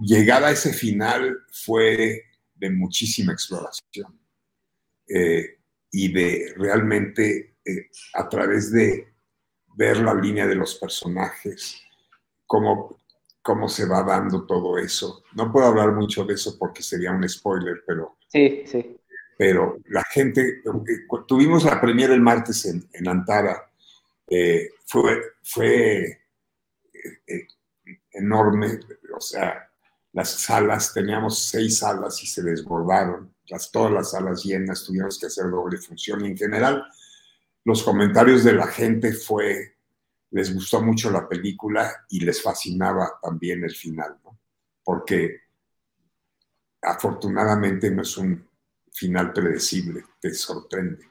llegar 0.00 0.42
a 0.42 0.50
ese 0.50 0.72
final 0.72 1.38
fue 1.52 2.22
de 2.54 2.70
muchísima 2.70 3.32
exploración 3.32 4.18
y 5.90 6.12
de 6.12 6.54
realmente 6.56 7.56
a 8.14 8.28
través 8.28 8.72
de 8.72 9.14
ver 9.76 9.98
la 9.98 10.14
línea 10.14 10.46
de 10.46 10.54
los 10.54 10.76
personajes, 10.76 11.82
cómo, 12.46 12.98
cómo 13.42 13.68
se 13.68 13.86
va 13.86 14.02
dando 14.02 14.46
todo 14.46 14.78
eso. 14.78 15.22
No 15.34 15.52
puedo 15.52 15.66
hablar 15.66 15.92
mucho 15.92 16.24
de 16.24 16.34
eso 16.34 16.56
porque 16.58 16.82
sería 16.82 17.12
un 17.12 17.28
spoiler, 17.28 17.82
pero... 17.86 18.16
Sí, 18.28 18.64
sí. 18.66 18.96
Pero 19.36 19.78
la 19.86 20.04
gente, 20.04 20.62
tuvimos 21.26 21.64
la 21.64 21.80
premiere 21.80 22.14
el 22.14 22.20
martes 22.20 22.64
en, 22.66 22.88
en 22.92 23.08
Antara, 23.08 23.70
eh, 24.26 24.70
fue, 24.86 25.20
eh, 25.62 26.18
eh, 27.26 27.46
enorme, 28.12 28.80
o 29.14 29.20
sea, 29.20 29.68
las 30.12 30.30
salas, 30.30 30.94
teníamos 30.94 31.38
seis 31.48 31.78
salas 31.78 32.22
y 32.22 32.26
se 32.26 32.42
desbordaron, 32.42 33.34
las, 33.48 33.70
todas 33.70 33.92
las 33.92 34.12
salas 34.12 34.44
llenas, 34.44 34.84
tuvimos 34.84 35.18
que 35.18 35.26
hacer 35.26 35.50
doble 35.50 35.78
función 35.78 36.24
y 36.24 36.28
en 36.28 36.36
general 36.36 36.84
los 37.64 37.82
comentarios 37.82 38.44
de 38.44 38.52
la 38.52 38.66
gente 38.66 39.12
fue, 39.12 39.76
les 40.30 40.54
gustó 40.54 40.80
mucho 40.80 41.10
la 41.10 41.28
película 41.28 42.04
y 42.10 42.20
les 42.20 42.42
fascinaba 42.42 43.18
también 43.22 43.64
el 43.64 43.74
final, 43.74 44.18
porque 44.84 45.40
afortunadamente 46.80 47.90
no 47.90 48.02
es 48.02 48.16
un 48.16 48.46
final 48.94 49.32
predecible, 49.32 50.04
te 50.20 50.32
sorprende. 50.32 51.04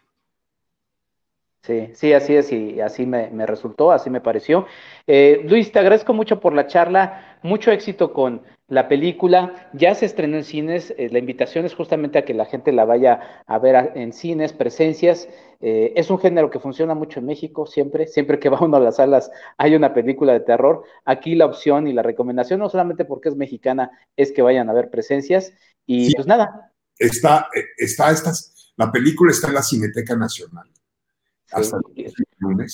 Sí, 1.65 1.91
sí, 1.93 2.11
así 2.11 2.35
es, 2.35 2.51
y 2.51 2.81
así 2.81 3.05
me, 3.05 3.29
resultó, 3.45 3.93
así 3.93 4.09
me 4.09 4.19
pareció. 4.19 4.65
Eh, 5.07 5.45
Luis, 5.47 5.71
te 5.71 5.79
agradezco 5.79 6.13
mucho 6.13 6.41
por 6.41 6.53
la 6.53 6.67
charla, 6.67 7.39
mucho 7.41 7.71
éxito 7.71 8.11
con 8.11 8.41
la 8.67 8.89
película. 8.89 9.69
Ya 9.71 9.95
se 9.95 10.05
estrenó 10.05 10.35
en 10.35 10.43
cines, 10.43 10.93
eh, 10.97 11.07
la 11.09 11.19
invitación 11.19 11.65
es 11.65 11.73
justamente 11.73 12.19
a 12.19 12.25
que 12.25 12.33
la 12.33 12.43
gente 12.43 12.73
la 12.73 12.83
vaya 12.83 13.43
a 13.47 13.59
ver 13.59 13.93
en 13.95 14.11
cines, 14.11 14.51
presencias. 14.51 15.29
Eh, 15.61 15.93
es 15.95 16.09
un 16.09 16.19
género 16.19 16.49
que 16.49 16.59
funciona 16.59 16.95
mucho 16.95 17.21
en 17.21 17.27
México, 17.27 17.65
siempre, 17.65 18.07
siempre 18.07 18.39
que 18.39 18.49
va 18.49 18.59
uno 18.61 18.75
a 18.75 18.81
las 18.81 18.97
salas 18.97 19.31
hay 19.57 19.73
una 19.73 19.93
película 19.93 20.33
de 20.33 20.41
terror. 20.41 20.83
Aquí 21.05 21.35
la 21.35 21.45
opción 21.45 21.87
y 21.87 21.93
la 21.93 22.03
recomendación, 22.03 22.59
no 22.59 22.67
solamente 22.67 23.05
porque 23.05 23.29
es 23.29 23.37
mexicana, 23.37 23.91
es 24.17 24.33
que 24.33 24.41
vayan 24.41 24.69
a 24.69 24.73
ver 24.73 24.89
presencias. 24.89 25.53
Y 25.85 26.13
pues 26.13 26.27
nada. 26.27 26.72
Está, 26.97 27.49
está, 27.77 28.11
estas, 28.11 28.73
la 28.75 28.91
película 28.91 29.31
está 29.31 29.47
en 29.47 29.53
la 29.55 29.63
Cineteca 29.63 30.15
Nacional. 30.15 30.69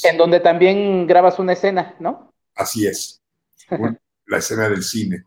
En 0.03 0.17
donde 0.17 0.39
también 0.39 1.05
grabas 1.05 1.39
una 1.39 1.53
escena, 1.53 1.95
¿no? 1.99 2.33
Así 2.55 2.87
es, 2.87 3.21
la 4.25 4.37
escena 4.37 4.69
del 4.69 4.83
cine. 4.83 5.23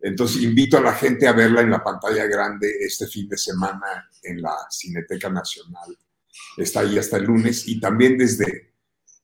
Entonces 0.00 0.42
invito 0.42 0.76
a 0.76 0.82
la 0.82 0.92
gente 0.92 1.26
a 1.26 1.32
verla 1.32 1.62
en 1.62 1.70
la 1.70 1.82
pantalla 1.82 2.26
grande 2.26 2.70
este 2.80 3.06
fin 3.06 3.28
de 3.28 3.36
semana 3.36 4.08
en 4.22 4.42
la 4.42 4.54
Cineteca 4.70 5.28
Nacional. 5.30 5.96
Está 6.56 6.80
ahí 6.80 6.98
hasta 6.98 7.16
el 7.16 7.24
lunes 7.24 7.66
y 7.66 7.80
también 7.80 8.18
desde, 8.18 8.74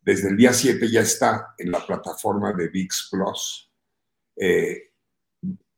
desde 0.00 0.30
el 0.30 0.36
día 0.36 0.52
7 0.52 0.90
ya 0.90 1.00
está 1.00 1.54
en 1.58 1.70
la 1.70 1.86
plataforma 1.86 2.52
de 2.52 2.68
VIX 2.68 3.08
Plus. 3.10 3.70
Eh, 4.36 4.92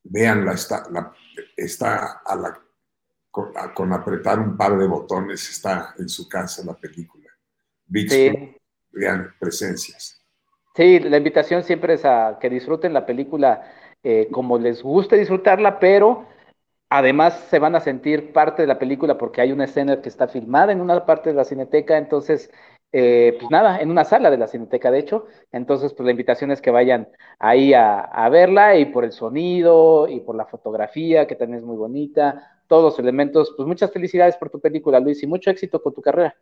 véanla, 0.04 0.52
está, 0.52 0.84
está 1.56 2.22
a 2.24 2.36
la, 2.36 2.63
con 3.74 3.92
apretar 3.92 4.38
un 4.38 4.56
par 4.56 4.78
de 4.78 4.86
botones, 4.86 5.50
está 5.50 5.94
en 5.98 6.08
su 6.08 6.28
casa 6.28 6.62
la 6.64 6.74
película 6.74 7.24
sí. 8.08 8.56
presencias. 9.38 10.20
Sí, 10.74 10.98
la 11.00 11.18
invitación 11.18 11.62
siempre 11.62 11.94
es 11.94 12.04
a 12.04 12.38
que 12.40 12.50
disfruten 12.50 12.92
la 12.92 13.06
película 13.06 13.62
eh, 14.02 14.28
como 14.30 14.58
les 14.58 14.82
guste 14.82 15.16
disfrutarla, 15.16 15.78
pero 15.78 16.26
además 16.90 17.46
se 17.48 17.58
van 17.58 17.76
a 17.76 17.80
sentir 17.80 18.32
parte 18.32 18.62
de 18.62 18.68
la 18.68 18.78
película 18.78 19.16
porque 19.16 19.40
hay 19.40 19.52
una 19.52 19.64
escena 19.64 20.02
que 20.02 20.08
está 20.08 20.28
filmada 20.28 20.72
en 20.72 20.80
una 20.80 21.06
parte 21.06 21.30
de 21.30 21.36
la 21.36 21.44
cineteca, 21.44 21.96
entonces 21.96 22.50
eh, 22.96 23.36
pues 23.40 23.50
nada, 23.50 23.80
en 23.80 23.90
una 23.90 24.04
sala 24.04 24.30
de 24.30 24.38
la 24.38 24.46
Cineteca, 24.46 24.88
de 24.92 25.00
hecho. 25.00 25.26
Entonces, 25.50 25.92
pues 25.92 26.04
la 26.04 26.12
invitación 26.12 26.52
es 26.52 26.60
que 26.60 26.70
vayan 26.70 27.08
ahí 27.40 27.74
a, 27.74 27.98
a, 27.98 28.28
verla 28.28 28.76
y 28.76 28.84
por 28.84 29.02
el 29.04 29.10
sonido 29.10 30.06
y 30.06 30.20
por 30.20 30.36
la 30.36 30.46
fotografía, 30.46 31.26
que 31.26 31.34
también 31.34 31.58
es 31.58 31.64
muy 31.64 31.76
bonita, 31.76 32.53
todos 32.66 32.84
los 32.84 32.98
elementos. 32.98 33.54
Pues 33.56 33.66
muchas 33.66 33.92
felicidades 33.92 34.36
por 34.36 34.50
tu 34.50 34.60
película, 34.60 35.00
Luis, 35.00 35.22
y 35.22 35.26
mucho 35.26 35.50
éxito 35.50 35.82
con 35.82 35.94
tu 35.94 36.02
carrera. 36.02 36.34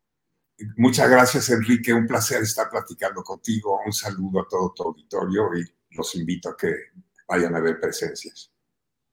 Muchas 0.76 1.10
gracias, 1.10 1.50
Enrique. 1.50 1.92
Un 1.92 2.06
placer 2.06 2.42
estar 2.42 2.68
platicando 2.70 3.22
contigo. 3.22 3.80
Un 3.84 3.92
saludo 3.92 4.40
a 4.40 4.46
todo 4.48 4.72
tu 4.74 4.82
auditorio 4.84 5.48
y 5.56 5.96
los 5.96 6.14
invito 6.14 6.50
a 6.50 6.56
que 6.56 6.74
vayan 7.28 7.54
a 7.54 7.60
ver 7.60 7.80
presencias. 7.80 8.50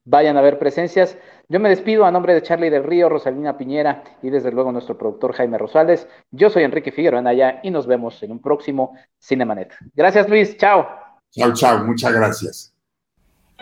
Vayan 0.04 0.36
a 0.36 0.40
ver 0.40 0.58
presencias. 0.58 1.16
Yo 1.48 1.60
me 1.60 1.68
despido 1.68 2.04
a 2.04 2.10
nombre 2.10 2.34
de 2.34 2.42
Charlie 2.42 2.70
del 2.70 2.84
Río, 2.84 3.08
Rosalina 3.08 3.58
Piñera 3.58 4.02
y 4.22 4.30
desde 4.30 4.50
luego 4.50 4.72
nuestro 4.72 4.96
productor 4.96 5.34
Jaime 5.34 5.58
Rosales. 5.58 6.06
Yo 6.30 6.48
soy 6.48 6.62
Enrique 6.62 6.92
Figueroa 6.92 7.20
Anaya 7.20 7.60
y 7.62 7.70
nos 7.70 7.86
vemos 7.86 8.22
en 8.22 8.32
un 8.32 8.40
próximo 8.40 8.96
Cinemanet. 9.20 9.72
Gracias, 9.94 10.28
Luis. 10.28 10.56
Chao. 10.56 10.88
Chao, 11.30 11.52
chao. 11.52 11.84
Muchas 11.84 12.12
gracias. 12.12 12.74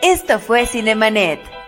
Esto 0.00 0.38
fue 0.38 0.66
Cinemanet. 0.66 1.67